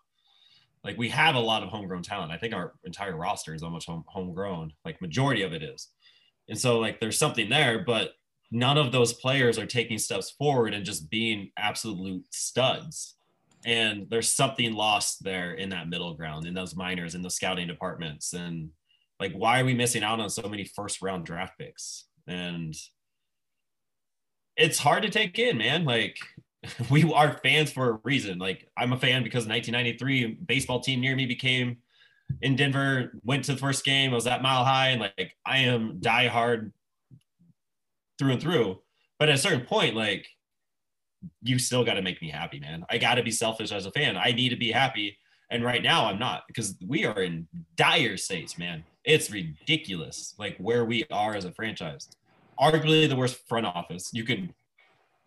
Like, 0.82 0.96
we 0.96 1.10
have 1.10 1.34
a 1.34 1.40
lot 1.40 1.62
of 1.62 1.68
homegrown 1.68 2.02
talent. 2.02 2.32
I 2.32 2.38
think 2.38 2.54
our 2.54 2.72
entire 2.84 3.14
roster 3.14 3.54
is 3.54 3.62
almost 3.62 3.86
home, 3.86 4.04
homegrown, 4.08 4.72
like, 4.84 5.02
majority 5.02 5.42
of 5.42 5.52
it 5.52 5.62
is. 5.62 5.88
And 6.48 6.58
so, 6.58 6.78
like, 6.78 6.98
there's 6.98 7.18
something 7.18 7.50
there, 7.50 7.84
but 7.84 8.12
none 8.50 8.78
of 8.78 8.92
those 8.92 9.12
players 9.12 9.58
are 9.58 9.66
taking 9.66 9.98
steps 9.98 10.30
forward 10.30 10.74
and 10.74 10.84
just 10.84 11.10
being 11.10 11.50
absolute 11.56 12.24
studs. 12.30 13.16
And 13.64 14.06
there's 14.10 14.32
something 14.32 14.72
lost 14.72 15.22
there 15.22 15.52
in 15.52 15.68
that 15.70 15.88
middle 15.88 16.14
ground, 16.14 16.46
in 16.46 16.54
those 16.54 16.74
minors, 16.74 17.14
in 17.14 17.22
the 17.22 17.30
scouting 17.30 17.68
departments. 17.68 18.32
And 18.32 18.70
like, 19.20 19.32
why 19.32 19.60
are 19.60 19.64
we 19.64 19.74
missing 19.74 20.02
out 20.02 20.20
on 20.20 20.30
so 20.30 20.48
many 20.48 20.64
first 20.64 21.02
round 21.02 21.26
draft 21.26 21.58
picks? 21.58 22.06
And 22.26 22.74
it's 24.56 24.78
hard 24.78 25.02
to 25.02 25.10
take 25.10 25.38
in, 25.38 25.58
man. 25.58 25.84
Like 25.84 26.18
we 26.90 27.10
are 27.12 27.38
fans 27.42 27.70
for 27.70 27.90
a 27.90 27.98
reason. 28.02 28.38
Like 28.38 28.68
I'm 28.76 28.92
a 28.92 28.98
fan 28.98 29.22
because 29.22 29.46
1993 29.46 30.38
baseball 30.46 30.80
team 30.80 31.00
near 31.00 31.14
me 31.14 31.26
became 31.26 31.78
in 32.42 32.56
Denver, 32.56 33.12
went 33.24 33.44
to 33.44 33.52
the 33.52 33.58
first 33.58 33.84
game, 33.84 34.12
I 34.12 34.14
was 34.14 34.26
at 34.26 34.42
Mile 34.42 34.64
High, 34.64 34.88
and 34.88 35.00
like 35.00 35.36
I 35.44 35.58
am 35.58 35.98
diehard 36.00 36.72
through 38.20 38.32
and 38.32 38.40
through. 38.40 38.78
But 39.18 39.28
at 39.28 39.34
a 39.34 39.38
certain 39.38 39.66
point, 39.66 39.96
like 39.96 40.28
you 41.42 41.58
still 41.58 41.84
got 41.84 41.94
to 41.94 42.02
make 42.02 42.22
me 42.22 42.30
happy, 42.30 42.60
man. 42.60 42.84
I 42.88 42.98
got 42.98 43.16
to 43.16 43.22
be 43.22 43.32
selfish 43.32 43.72
as 43.72 43.86
a 43.86 43.90
fan. 43.90 44.16
I 44.16 44.30
need 44.30 44.50
to 44.50 44.56
be 44.56 44.70
happy. 44.70 45.18
And 45.50 45.64
right 45.64 45.82
now 45.82 46.06
I'm 46.06 46.18
not 46.18 46.44
because 46.46 46.76
we 46.86 47.04
are 47.04 47.20
in 47.20 47.48
dire 47.74 48.16
states, 48.16 48.56
man. 48.56 48.84
It's 49.04 49.30
ridiculous, 49.30 50.34
like 50.38 50.56
where 50.58 50.84
we 50.84 51.04
are 51.10 51.34
as 51.34 51.44
a 51.44 51.52
franchise. 51.52 52.08
Arguably 52.60 53.08
the 53.08 53.16
worst 53.16 53.40
front 53.48 53.66
office. 53.66 54.10
You 54.12 54.24
can 54.24 54.54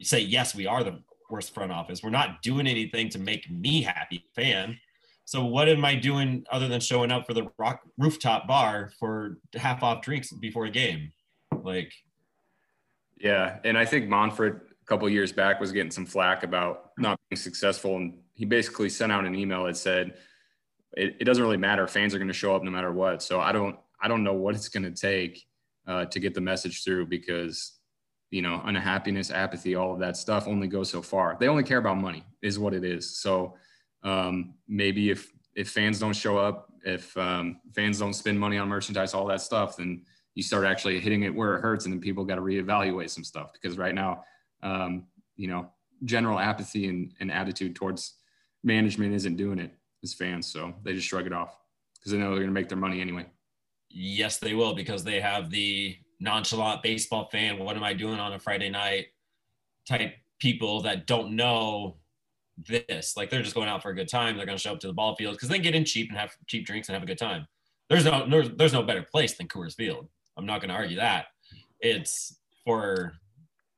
say, 0.02 0.20
yes, 0.20 0.56
we 0.56 0.66
are 0.66 0.84
the 0.84 1.02
worst 1.30 1.54
front 1.54 1.72
office. 1.72 2.02
We're 2.04 2.12
not 2.12 2.42
doing 2.42 2.68
anything 2.68 3.10
to 3.10 3.20
make 3.20 3.50
me 3.50 3.82
happy, 3.82 4.26
fan. 4.36 4.78
So 5.26 5.44
what 5.44 5.68
am 5.68 5.84
I 5.84 5.96
doing 5.96 6.46
other 6.52 6.68
than 6.68 6.80
showing 6.80 7.12
up 7.12 7.26
for 7.26 7.34
the 7.34 7.48
rock 7.58 7.82
rooftop 7.98 8.48
bar 8.48 8.92
for 9.00 9.38
half 9.56 9.82
off 9.82 10.02
drinks 10.02 10.32
before 10.32 10.66
a 10.66 10.70
game? 10.70 11.12
Like, 11.64 11.92
yeah, 13.18 13.60
and 13.64 13.78
I 13.78 13.86
think 13.86 14.10
Monfort 14.10 14.62
a 14.82 14.86
couple 14.86 15.10
years 15.10 15.32
back 15.32 15.60
was 15.60 15.72
getting 15.72 15.92
some 15.92 16.06
flack 16.06 16.44
about 16.44 16.92
not 16.98 17.20
being 17.30 17.38
successful, 17.38 17.98
and 17.98 18.18
he 18.34 18.46
basically 18.46 18.90
sent 18.90 19.12
out 19.12 19.26
an 19.26 19.36
email 19.36 19.66
that 19.66 19.78
said 19.78 20.16
it, 20.96 21.18
it 21.20 21.24
doesn't 21.24 21.44
really 21.44 21.58
matter. 21.58 21.88
Fans 21.88 22.14
are 22.14 22.20
going 22.20 22.28
to 22.28 22.34
show 22.34 22.56
up 22.56 22.64
no 22.64 22.72
matter 22.72 22.92
what. 22.92 23.22
So 23.22 23.40
I 23.40 23.52
don't 23.52 23.78
I 24.02 24.08
don't 24.08 24.24
know 24.24 24.34
what 24.34 24.56
it's 24.56 24.70
going 24.70 24.84
to 24.84 24.92
take 24.92 25.44
uh, 25.88 26.06
to 26.06 26.20
get 26.20 26.34
the 26.34 26.42
message 26.42 26.84
through 26.84 27.08
because 27.08 27.80
you 28.32 28.42
know 28.42 28.62
unhappiness, 28.66 29.32
apathy, 29.32 29.76
all 29.76 29.94
of 29.94 30.00
that 30.00 30.18
stuff 30.18 30.48
only 30.48 30.68
goes 30.68 30.90
so 30.90 31.02
far. 31.02 31.38
They 31.40 31.48
only 31.48 31.64
care 31.64 31.78
about 31.78 31.98
money, 31.98 32.24
is 32.42 32.60
what 32.60 32.74
it 32.74 32.84
is. 32.84 33.18
So 33.18 33.56
um, 34.04 34.56
maybe 34.68 35.10
if 35.10 35.32
if 35.56 35.70
fans 35.70 36.00
don't 36.00 36.16
show 36.16 36.38
up, 36.38 36.72
if 36.84 37.16
um, 37.18 37.60
fans 37.76 38.00
don't 38.00 38.14
spend 38.14 38.40
money 38.40 38.58
on 38.58 38.68
merchandise, 38.68 39.14
all 39.14 39.26
that 39.28 39.42
stuff, 39.42 39.78
then 39.78 40.04
you 40.36 40.44
start 40.44 40.66
actually 40.66 41.00
hitting 41.00 41.24
it 41.24 41.34
where 41.34 41.58
it 41.58 41.62
hurts, 41.62 41.86
and 41.86 41.94
then 41.94 42.02
people 42.02 42.26
got 42.26 42.36
to 42.36 42.42
reevaluate 42.42 43.10
some 43.10 43.24
stuff 43.24 43.52
because 43.54 43.78
right 43.78 43.94
now, 43.94 44.24
um, 44.62 45.06
you 45.36 45.48
know, 45.48 45.70
general 46.06 46.40
apathy 46.40 46.88
and, 46.88 47.14
and 47.20 47.32
attitude 47.32 47.76
towards 47.76 48.16
management 48.64 49.14
isn't 49.14 49.36
doing 49.36 49.60
it 49.60 49.72
as 50.04 50.14
fans, 50.14 50.48
so 50.48 50.74
they 50.84 50.94
just 50.94 51.08
shrug 51.08 51.28
it 51.28 51.34
off 51.34 51.58
because 51.96 52.12
they 52.12 52.18
know 52.18 52.30
they're 52.30 52.40
going 52.40 52.48
to 52.48 52.54
make 52.54 52.70
their 52.70 52.78
money 52.78 53.00
anyway. 53.00 53.26
Yes, 53.90 54.40
they 54.40 54.54
will 54.54 54.74
because 54.74 55.04
they 55.04 55.22
have 55.22 55.50
the 55.50 55.96
nonchalant 56.20 56.82
baseball 56.82 57.30
fan. 57.32 57.60
What 57.60 57.76
am 57.76 57.84
I 57.84 57.94
doing 57.94 58.20
on 58.20 58.34
a 58.34 58.40
Friday 58.40 58.70
night? 58.70 59.08
Type 59.88 60.16
people 60.40 60.82
that 60.82 61.06
don't 61.06 61.36
know 61.36 61.98
this. 62.58 63.16
Like 63.16 63.30
they're 63.30 63.44
just 63.44 63.56
going 63.56 63.70
out 63.70 63.84
for 63.84 63.90
a 63.90 63.96
good 63.96 64.08
time. 64.08 64.36
They're 64.36 64.46
going 64.46 64.58
to 64.58 64.62
show 64.62 64.74
up 64.74 64.80
to 64.82 64.88
the 64.88 64.94
ball 64.94 65.16
field 65.16 65.36
because 65.36 65.50
they 65.50 65.60
get 65.60 65.76
in 65.76 65.86
cheap 65.86 66.10
and 66.10 66.18
have 66.18 66.36
cheap 66.48 66.66
drinks 66.66 66.90
and 66.90 66.94
have 66.94 67.04
a 67.04 67.08
good 67.08 67.18
time. 67.18 67.48
There's 67.90 68.06
no 68.06 68.28
there's, 68.28 68.50
there's 68.52 68.74
no 68.74 68.84
better 68.84 69.04
place 69.04 69.36
than 69.36 69.48
Coors 69.48 69.76
Field. 69.76 70.08
I'm 70.38 70.46
not 70.46 70.62
going 70.62 70.70
to 70.70 70.76
argue 70.76 70.98
that. 70.98 71.28
It's 71.80 72.38
for 72.66 73.14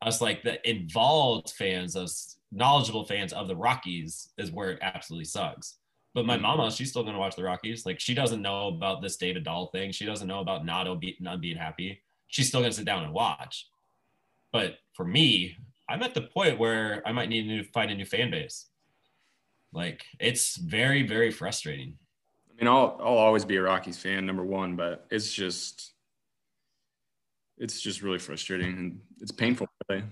us 0.01 0.21
like 0.21 0.43
the 0.43 0.67
involved 0.69 1.51
fans, 1.51 1.95
us 1.95 2.37
knowledgeable 2.51 3.05
fans 3.05 3.33
of 3.33 3.47
the 3.47 3.55
Rockies 3.55 4.29
is 4.37 4.51
where 4.51 4.71
it 4.71 4.79
absolutely 4.81 5.25
sucks. 5.25 5.75
But 6.13 6.25
my 6.25 6.35
mm-hmm. 6.35 6.43
mama, 6.43 6.71
she's 6.71 6.89
still 6.89 7.03
going 7.03 7.13
to 7.13 7.19
watch 7.19 7.35
the 7.35 7.43
Rockies. 7.43 7.85
Like 7.85 7.99
she 7.99 8.13
doesn't 8.13 8.41
know 8.41 8.69
about 8.69 9.01
this 9.01 9.17
David 9.17 9.43
Dahl 9.43 9.67
thing. 9.67 9.91
She 9.91 10.05
doesn't 10.05 10.27
know 10.27 10.39
about 10.39 10.65
Nado 10.65 10.99
be, 10.99 11.17
not 11.19 11.41
being 11.41 11.57
happy. 11.57 12.01
She's 12.27 12.47
still 12.47 12.61
going 12.61 12.71
to 12.71 12.77
sit 12.77 12.85
down 12.85 13.03
and 13.03 13.13
watch. 13.13 13.67
But 14.51 14.77
for 14.93 15.05
me, 15.05 15.57
I'm 15.89 16.01
at 16.01 16.13
the 16.13 16.21
point 16.21 16.57
where 16.57 17.03
I 17.05 17.11
might 17.11 17.29
need 17.29 17.47
to 17.47 17.69
find 17.71 17.91
a 17.91 17.95
new 17.95 18.05
fan 18.05 18.31
base. 18.31 18.67
Like 19.73 20.05
it's 20.19 20.55
very, 20.55 21.05
very 21.05 21.31
frustrating. 21.31 21.97
I 22.49 22.63
mean, 22.63 22.69
I'll 22.69 22.97
I'll 23.01 23.17
always 23.17 23.43
be 23.43 23.57
a 23.57 23.61
Rockies 23.61 23.97
fan, 23.97 24.25
number 24.25 24.45
one, 24.45 24.77
but 24.77 25.05
it's 25.11 25.33
just 25.33 25.94
it's 27.57 27.81
just 27.81 28.01
really 28.01 28.19
frustrating 28.19 28.77
and 28.77 28.99
it's 29.21 29.31
painful. 29.31 29.67
Really. 29.89 30.03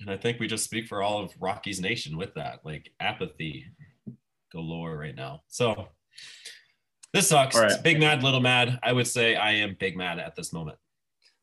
And 0.00 0.10
I 0.10 0.16
think 0.16 0.40
we 0.40 0.46
just 0.46 0.64
speak 0.64 0.86
for 0.86 1.02
all 1.02 1.22
of 1.22 1.32
Rockies 1.40 1.80
Nation 1.80 2.16
with 2.16 2.34
that, 2.34 2.60
like 2.64 2.90
apathy 3.00 3.66
galore 4.50 4.96
right 4.96 5.14
now. 5.14 5.42
So 5.48 5.88
this 7.12 7.28
sucks. 7.28 7.56
Right. 7.56 7.82
Big 7.82 8.00
mad, 8.00 8.22
little 8.22 8.40
mad. 8.40 8.78
I 8.82 8.92
would 8.92 9.06
say 9.06 9.36
I 9.36 9.52
am 9.52 9.76
big 9.78 9.96
mad 9.96 10.18
at 10.18 10.34
this 10.34 10.52
moment. 10.52 10.78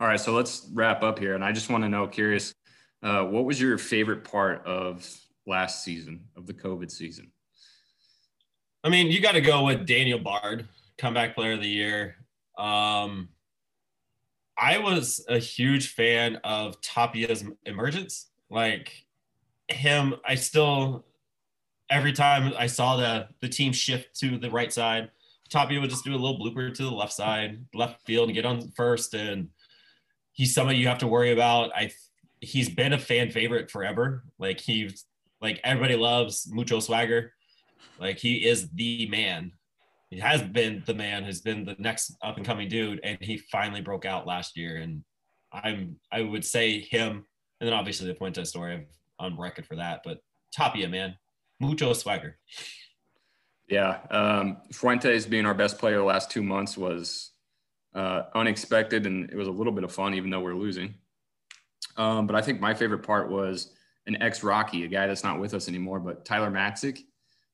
All 0.02 0.08
right, 0.08 0.20
so 0.20 0.32
let's 0.32 0.70
wrap 0.74 1.04
up 1.04 1.20
here, 1.20 1.36
and 1.36 1.44
I 1.44 1.52
just 1.52 1.70
want 1.70 1.84
to 1.84 1.90
know, 1.90 2.08
curious, 2.08 2.54
uh, 3.04 3.24
what 3.24 3.44
was 3.44 3.60
your 3.60 3.78
favorite 3.78 4.24
part 4.24 4.66
of 4.66 5.06
last 5.46 5.84
season 5.84 6.22
of 6.38 6.48
the 6.48 6.54
COVID 6.54 6.90
season? 6.90 7.34
I 8.82 8.88
mean, 8.88 9.08
you 9.08 9.20
got 9.20 9.34
to 9.34 9.42
go 9.42 9.66
with 9.66 9.86
Daniel 9.86 10.20
Bard, 10.20 10.70
comeback 10.98 11.36
player 11.36 11.52
of 11.52 11.60
the 11.60 11.68
year. 11.68 12.16
Um, 12.58 13.28
I 14.60 14.78
was 14.78 15.24
a 15.30 15.40
huge 15.40 15.94
fan 15.94 16.38
of 16.44 16.80
Tapia's 16.82 17.44
emergence. 17.66 18.30
Like 18.50 19.06
him, 19.70 20.16
I 20.26 20.36
still 20.36 21.06
every 21.90 22.14
time 22.14 22.54
I 22.58 22.68
saw 22.68 22.98
the 22.98 23.30
the 23.40 23.50
team 23.50 23.72
shift 23.72 24.20
to 24.20 24.38
the 24.38 24.50
right 24.50 24.72
side, 24.72 25.12
Tapia 25.50 25.80
would 25.80 25.90
just 25.90 26.04
do 26.04 26.12
a 26.12 26.18
little 26.18 26.38
blooper 26.40 26.74
to 26.74 26.84
the 26.84 26.92
left 26.92 27.14
side, 27.14 27.66
left 27.74 28.06
field, 28.06 28.30
and 28.30 28.36
get 28.36 28.46
on 28.46 28.72
first. 28.72 29.14
And 29.14 29.50
he's 30.34 30.54
somebody 30.54 30.78
you 30.78 30.88
have 30.88 31.00
to 31.00 31.08
worry 31.08 31.32
about. 31.32 31.72
I 31.76 31.92
he's 32.42 32.70
been 32.70 32.94
a 32.94 33.00
fan 33.00 33.32
favorite 33.32 33.72
forever. 33.72 34.24
Like 34.38 34.60
he's 34.60 35.06
like 35.42 35.60
everybody 35.64 35.96
loves 35.96 36.48
mucho 36.52 36.80
swagger. 36.80 37.34
Like 38.00 38.18
he 38.18 38.46
is 38.46 38.70
the 38.72 39.08
man. 39.08 39.54
He 40.10 40.20
has 40.20 40.42
been 40.42 40.84
the 40.86 40.94
man. 40.94 41.24
Has 41.24 41.42
been 41.42 41.66
the 41.66 41.76
next 41.78 42.16
up 42.24 42.38
and 42.38 42.46
coming 42.46 42.68
dude, 42.68 43.00
and 43.04 43.18
he 43.22 43.38
finally 43.38 43.82
broke 43.82 44.06
out 44.06 44.26
last 44.26 44.58
year. 44.58 44.78
And 44.78 45.04
I'm 45.54 45.98
I 46.12 46.22
would 46.22 46.46
say 46.46 46.80
him, 46.80 47.26
and 47.60 47.68
then 47.68 47.74
obviously 47.74 48.08
the 48.08 48.16
Fuentes 48.16 48.50
story. 48.50 48.74
I'm 48.74 48.86
on 49.20 49.40
record 49.40 49.66
for 49.66 49.76
that, 49.76 50.02
but 50.04 50.20
Tapia, 50.52 50.88
man, 50.88 51.16
mucho 51.60 51.94
swagger. 51.94 52.38
Yeah, 53.68 54.00
um, 54.10 54.58
Fuentes 54.74 55.28
being 55.28 55.46
our 55.46 55.54
best 55.54 55.78
player 55.78 55.98
the 55.98 56.04
last 56.04 56.32
two 56.32 56.42
months 56.42 56.76
was 56.76 57.32
uh, 57.94 58.24
unexpected, 58.34 59.06
and 59.06 59.30
it 59.30 59.36
was 59.36 59.48
a 59.48 59.52
little 59.52 59.74
bit 59.74 59.84
of 59.84 59.92
fun, 59.92 60.16
even 60.16 60.32
though 60.32 60.40
we're 60.40 60.56
losing. 60.56 60.96
Um, 61.98 62.26
but 62.26 62.36
I 62.36 62.42
think 62.42 62.60
my 62.60 62.74
favorite 62.74 63.04
part 63.04 63.30
was 63.30 63.74
an 64.08 64.22
ex 64.22 64.44
Rocky, 64.44 64.86
a 64.86 64.88
guy 64.88 65.06
that's 65.06 65.24
not 65.24 65.40
with 65.40 65.54
us 65.54 65.68
anymore, 65.68 66.00
but 66.00 66.26
Tyler 66.26 66.50
Matzek, 66.50 67.04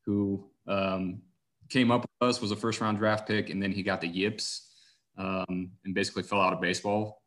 who 0.05 0.45
um, 0.67 1.21
came 1.69 1.91
up 1.91 2.01
with 2.01 2.29
us, 2.29 2.41
was 2.41 2.51
a 2.51 2.55
first 2.55 2.81
round 2.81 2.97
draft 2.97 3.27
pick, 3.27 3.49
and 3.49 3.61
then 3.61 3.71
he 3.71 3.83
got 3.83 4.01
the 4.01 4.07
yips 4.07 4.69
um, 5.17 5.71
and 5.83 5.93
basically 5.93 6.23
fell 6.23 6.41
out 6.41 6.53
of 6.53 6.61
baseball. 6.61 7.21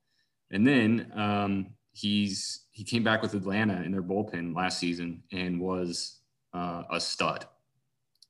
And 0.50 0.66
then 0.66 1.12
um, 1.14 1.66
he's 1.92 2.66
he 2.70 2.84
came 2.84 3.02
back 3.02 3.22
with 3.22 3.34
Atlanta 3.34 3.82
in 3.82 3.92
their 3.92 4.02
bullpen 4.02 4.54
last 4.54 4.78
season 4.78 5.22
and 5.32 5.60
was 5.60 6.20
uh, 6.54 6.84
a 6.90 7.00
stud. 7.00 7.46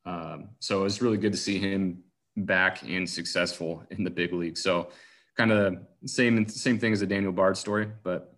Um, 0.06 0.50
so 0.58 0.80
it 0.80 0.84
was 0.84 1.02
really 1.02 1.18
good 1.18 1.32
to 1.32 1.38
see 1.38 1.58
him 1.58 2.02
back 2.36 2.82
and 2.82 3.08
successful 3.08 3.84
in 3.90 4.04
the 4.04 4.10
big 4.10 4.32
league. 4.32 4.56
So 4.56 4.90
kind 5.36 5.52
of 5.52 5.76
same 6.06 6.48
same 6.48 6.78
thing 6.78 6.92
as 6.92 7.00
the 7.00 7.06
Daniel 7.06 7.32
Bard 7.32 7.56
story, 7.56 7.90
but 8.02 8.34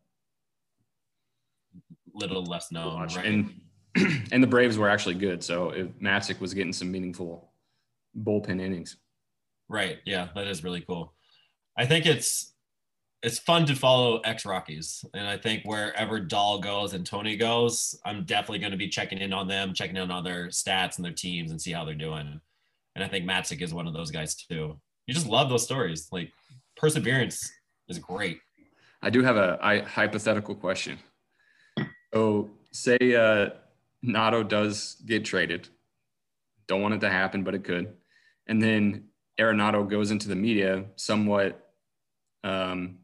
little 2.12 2.44
less 2.44 2.72
known. 2.72 3.00
Right? 3.00 3.24
And 3.24 3.61
and 4.33 4.42
the 4.42 4.46
Braves 4.46 4.78
were 4.78 4.88
actually 4.88 5.14
good. 5.14 5.42
So 5.42 5.70
if 5.70 5.88
Matzek 6.00 6.40
was 6.40 6.54
getting 6.54 6.72
some 6.72 6.90
meaningful 6.90 7.50
bullpen 8.18 8.61
innings. 8.61 8.96
Right. 9.68 9.99
Yeah, 10.05 10.29
that 10.35 10.46
is 10.46 10.64
really 10.64 10.81
cool. 10.81 11.14
I 11.77 11.87
think 11.87 12.07
it's 12.07 12.55
it's 13.23 13.38
fun 13.38 13.66
to 13.66 13.75
follow 13.75 14.20
ex 14.20 14.46
Rockies, 14.46 15.05
and 15.12 15.27
I 15.27 15.37
think 15.37 15.62
wherever 15.64 16.18
Dahl 16.20 16.59
goes 16.59 16.94
and 16.94 17.05
Tony 17.05 17.37
goes, 17.37 17.99
I'm 18.05 18.25
definitely 18.25 18.61
going 18.61 18.73
to 18.73 18.79
be 18.79 18.88
checking 18.88 19.18
in 19.18 19.33
on 19.33 19.46
them, 19.46 19.75
checking 19.75 19.96
in 19.96 20.11
on 20.11 20.25
their 20.25 20.46
stats 20.49 20.96
and 20.96 21.05
their 21.05 21.12
teams, 21.12 21.51
and 21.51 21.61
see 21.61 21.73
how 21.73 21.85
they're 21.85 21.94
doing. 21.94 22.40
And 22.94 23.05
I 23.05 23.09
think 23.09 23.27
Matzek 23.27 23.62
is 23.62 23.75
one 23.75 23.87
of 23.87 23.92
those 23.92 24.11
guys 24.11 24.35
too. 24.35 24.81
You 25.07 25.14
just 25.14 25.27
love 25.29 25.49
those 25.49 25.64
stories. 25.64 26.09
Like 26.11 26.33
perseverance 26.77 27.51
is 27.88 27.99
great. 27.99 28.40
I 29.03 29.11
do 29.11 29.23
have 29.23 29.37
a 29.37 29.59
I, 29.62 29.81
hypothetical 29.81 30.55
question. 30.55 30.99
So 32.12 32.51
say 32.73 32.99
uh, 33.14 33.51
Nado 34.05 34.46
does 34.46 34.96
get 35.07 35.25
traded. 35.25 35.68
Don't 36.66 36.83
want 36.83 36.94
it 36.94 37.01
to 37.01 37.11
happen, 37.11 37.44
but 37.44 37.55
it 37.55 37.64
could. 37.64 37.94
And 38.51 38.61
then 38.61 39.05
Arenado 39.39 39.89
goes 39.89 40.11
into 40.11 40.29
the 40.29 40.35
media 40.35 40.85
somewhat, 40.97 41.71
um, 42.43 42.99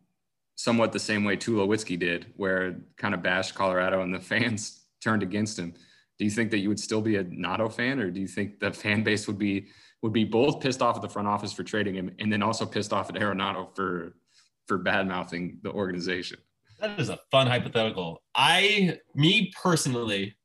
somewhat 0.56 0.92
the 0.92 0.98
same 0.98 1.22
way 1.24 1.36
Tulowitzki 1.36 1.98
did, 1.98 2.26
where 2.36 2.80
kind 2.98 3.14
of 3.14 3.22
bashed 3.22 3.54
Colorado 3.54 4.02
and 4.02 4.12
the 4.12 4.20
fans 4.32 4.82
turned 5.02 5.22
against 5.22 5.58
him. 5.58 5.72
Do 6.18 6.24
you 6.24 6.30
think 6.30 6.50
that 6.50 6.58
you 6.58 6.68
would 6.68 6.80
still 6.80 7.00
be 7.00 7.16
a 7.16 7.24
Nado 7.24 7.72
fan, 7.72 8.00
or 8.00 8.10
do 8.10 8.20
you 8.20 8.26
think 8.26 8.58
the 8.58 8.72
fan 8.72 9.02
base 9.02 9.26
would 9.26 9.38
be 9.38 9.68
would 10.02 10.12
be 10.12 10.24
both 10.24 10.60
pissed 10.60 10.82
off 10.82 10.96
at 10.96 11.02
the 11.02 11.08
front 11.08 11.28
office 11.28 11.52
for 11.52 11.62
trading 11.62 11.94
him, 11.94 12.10
and 12.18 12.32
then 12.32 12.42
also 12.42 12.66
pissed 12.66 12.92
off 12.92 13.08
at 13.08 13.16
Arenado 13.16 13.74
for 13.76 14.16
for 14.66 14.78
bad 14.78 15.06
mouthing 15.06 15.58
the 15.62 15.70
organization? 15.70 16.38
That 16.80 16.98
is 16.98 17.08
a 17.08 17.18
fun 17.30 17.46
hypothetical. 17.46 18.22
I, 18.34 18.98
me 19.14 19.52
personally, 19.62 20.36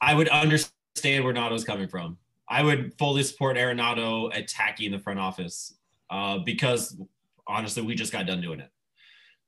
I 0.00 0.14
would 0.14 0.28
understand 0.28 1.24
where 1.24 1.32
Nado's 1.32 1.64
coming 1.64 1.88
from. 1.88 2.18
I 2.52 2.62
would 2.62 2.92
fully 2.98 3.22
support 3.22 3.56
Arenado 3.56 4.30
attacking 4.36 4.90
the 4.90 4.98
front 4.98 5.18
office 5.18 5.74
uh, 6.10 6.36
because 6.44 7.00
honestly, 7.46 7.82
we 7.82 7.94
just 7.94 8.12
got 8.12 8.26
done 8.26 8.42
doing 8.42 8.60
it. 8.60 8.70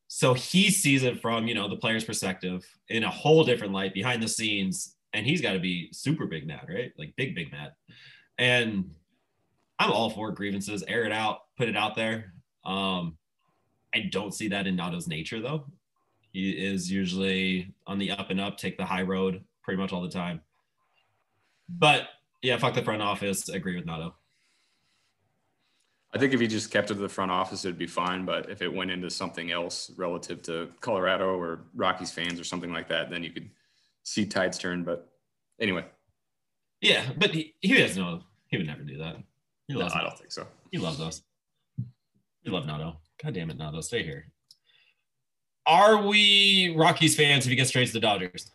So 0.09 0.33
he 0.33 0.71
sees 0.71 1.03
it 1.03 1.21
from, 1.21 1.47
you 1.47 1.55
know, 1.55 1.69
the 1.69 1.77
player's 1.77 2.05
perspective 2.05 2.67
in 2.89 3.05
a 3.05 3.11
whole 3.11 3.45
different 3.45 3.75
light 3.75 3.93
behind 3.93 4.23
the 4.23 4.29
scenes. 4.29 4.97
And 5.13 5.27
he's 5.27 5.43
got 5.43 5.53
to 5.53 5.59
be 5.59 5.91
super 5.93 6.25
big 6.25 6.47
mad, 6.47 6.65
right? 6.67 6.93
Like 6.97 7.15
big, 7.15 7.35
big 7.35 7.53
mad. 7.53 7.73
And 8.39 8.91
I'm 9.79 9.93
all 9.93 10.09
for 10.09 10.33
grievances, 10.33 10.83
air 10.89 11.05
it 11.05 11.13
out, 11.13 11.41
put 11.59 11.69
it 11.69 11.77
out 11.77 11.97
there. 11.97 12.33
Um, 12.65 13.19
I 13.95 14.09
don't 14.11 14.33
see 14.33 14.49
that 14.49 14.67
in 14.67 14.79
Nado's 14.79 15.09
nature, 15.09 15.43
though. 15.43 15.67
He 16.33 16.53
is 16.53 16.91
usually 16.91 17.75
on 17.87 17.99
the 17.99 18.13
up 18.13 18.31
and 18.31 18.41
up, 18.41 18.57
take 18.57 18.79
the 18.79 18.87
high 18.87 19.03
road 19.03 19.45
pretty 19.63 19.79
much 19.79 19.93
all 19.93 20.01
the 20.01 20.09
time. 20.09 20.41
But 21.69 22.09
yeah, 22.45 22.59
fuck 22.59 22.75
the 22.75 22.83
front 22.83 23.01
office. 23.01 23.49
Agree 23.49 23.75
with 23.75 23.87
Nado. 23.87 24.13
I 26.13 26.19
think 26.19 26.35
if 26.35 26.41
he 26.41 26.47
just 26.47 26.71
kept 26.71 26.91
it 26.91 26.95
to 26.95 27.01
the 27.01 27.09
front 27.09 27.31
office, 27.31 27.65
it'd 27.65 27.79
be 27.79 27.87
fine. 27.87 28.27
But 28.27 28.51
if 28.51 28.61
it 28.61 28.73
went 28.73 28.91
into 28.91 29.09
something 29.09 29.51
else 29.51 29.91
relative 29.97 30.43
to 30.43 30.69
Colorado 30.81 31.39
or 31.39 31.65
Rockies 31.75 32.13
fans 32.13 32.39
or 32.39 32.45
something 32.45 32.71
like 32.71 32.87
that, 32.89 33.09
then 33.09 33.25
you 33.25 33.31
could 33.31 33.49
see 34.03 34.27
tides 34.27 34.59
turn. 34.59 34.85
But 34.85 35.09
anyway. 35.59 35.87
Yeah, 36.83 37.03
but 37.17 37.31
he, 37.31 37.55
he 37.63 37.79
doesn't 37.79 38.01
know. 38.01 38.21
He 38.49 38.59
would 38.59 38.67
never 38.67 38.83
do 38.83 38.99
that. 38.99 39.17
He 39.67 39.75
no, 39.75 39.87
I 39.87 40.03
don't 40.03 40.19
think 40.19 40.31
so. 40.31 40.47
He 40.71 40.77
loves 40.77 41.01
us. 41.01 41.23
We 42.45 42.53
love 42.53 42.65
Nado. 42.65 42.97
God 43.23 43.33
damn 43.33 43.51
it, 43.51 43.59
Nado. 43.59 43.83
Stay 43.83 44.03
here. 44.03 44.27
Are 45.65 46.03
we 46.03 46.75
Rockies 46.77 47.17
fans 47.17 47.47
if 47.47 47.51
he 47.51 47.57
gets 47.57 47.71
trades 47.71 47.93
to 47.93 47.95
the 47.95 48.01
Dodgers? 48.01 48.51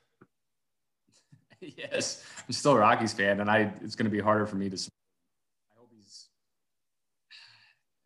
yes, 1.60 2.24
I'm 2.50 2.54
still 2.54 2.72
a 2.72 2.80
Rockies 2.80 3.14
fan, 3.14 3.42
and 3.42 3.52
I 3.52 3.72
it's 3.84 3.94
going 3.94 4.10
to 4.10 4.12
be 4.12 4.20
harder 4.20 4.48
for 4.48 4.56
me 4.56 4.72
to. 4.72 4.76
I 4.76 5.80
hope 5.80 5.92
he's. 5.96 6.30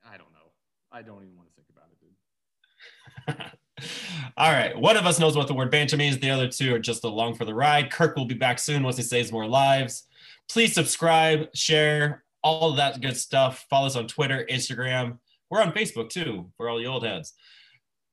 I 0.06 0.18
don't 0.18 0.34
know. 0.34 0.52
I 0.92 1.02
don't 1.02 1.24
even 1.24 1.38
want 1.38 1.48
to 1.48 1.56
think 1.56 1.70
about 1.70 3.38
it, 3.38 3.48
dude. 3.48 4.34
All 4.38 4.52
right. 4.52 4.78
One 4.78 4.98
of 4.98 5.06
us 5.06 5.18
knows 5.18 5.38
what 5.38 5.48
the 5.48 5.54
word 5.54 5.72
banter 5.72 5.96
means. 5.96 6.18
The 6.18 6.30
other 6.30 6.50
two 6.50 6.76
are 6.76 6.80
just 6.80 7.06
along 7.06 7.36
for 7.36 7.46
the 7.46 7.54
ride. 7.54 7.90
Kirk 7.90 8.18
will 8.18 8.26
be 8.26 8.34
back 8.34 8.60
soon 8.60 8.84
once 8.84 8.98
he 8.98 9.04
saves 9.04 9.32
more 9.32 9.48
lives. 9.48 10.04
Please 10.50 10.74
subscribe, 10.74 11.48
share, 11.56 12.26
all 12.44 12.72
of 12.72 12.76
that 12.76 13.00
good 13.00 13.16
stuff. 13.16 13.66
Follow 13.70 13.88
us 13.88 13.96
on 13.96 14.08
Twitter, 14.10 14.46
Instagram. 14.52 15.20
We're 15.50 15.62
on 15.62 15.72
Facebook 15.72 16.10
too 16.10 16.52
for 16.58 16.68
all 16.68 16.80
the 16.80 16.88
old 16.88 17.06
heads. 17.06 17.32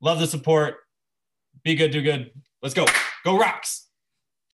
Love 0.01 0.21
the 0.21 0.29
support. 0.29 0.77
Be 1.65 1.75
good, 1.75 1.91
do 1.91 2.03
good. 2.03 2.31
Let's 2.63 2.75
go. 2.75 2.87
Go 3.25 3.37
Rocks. 3.37 3.90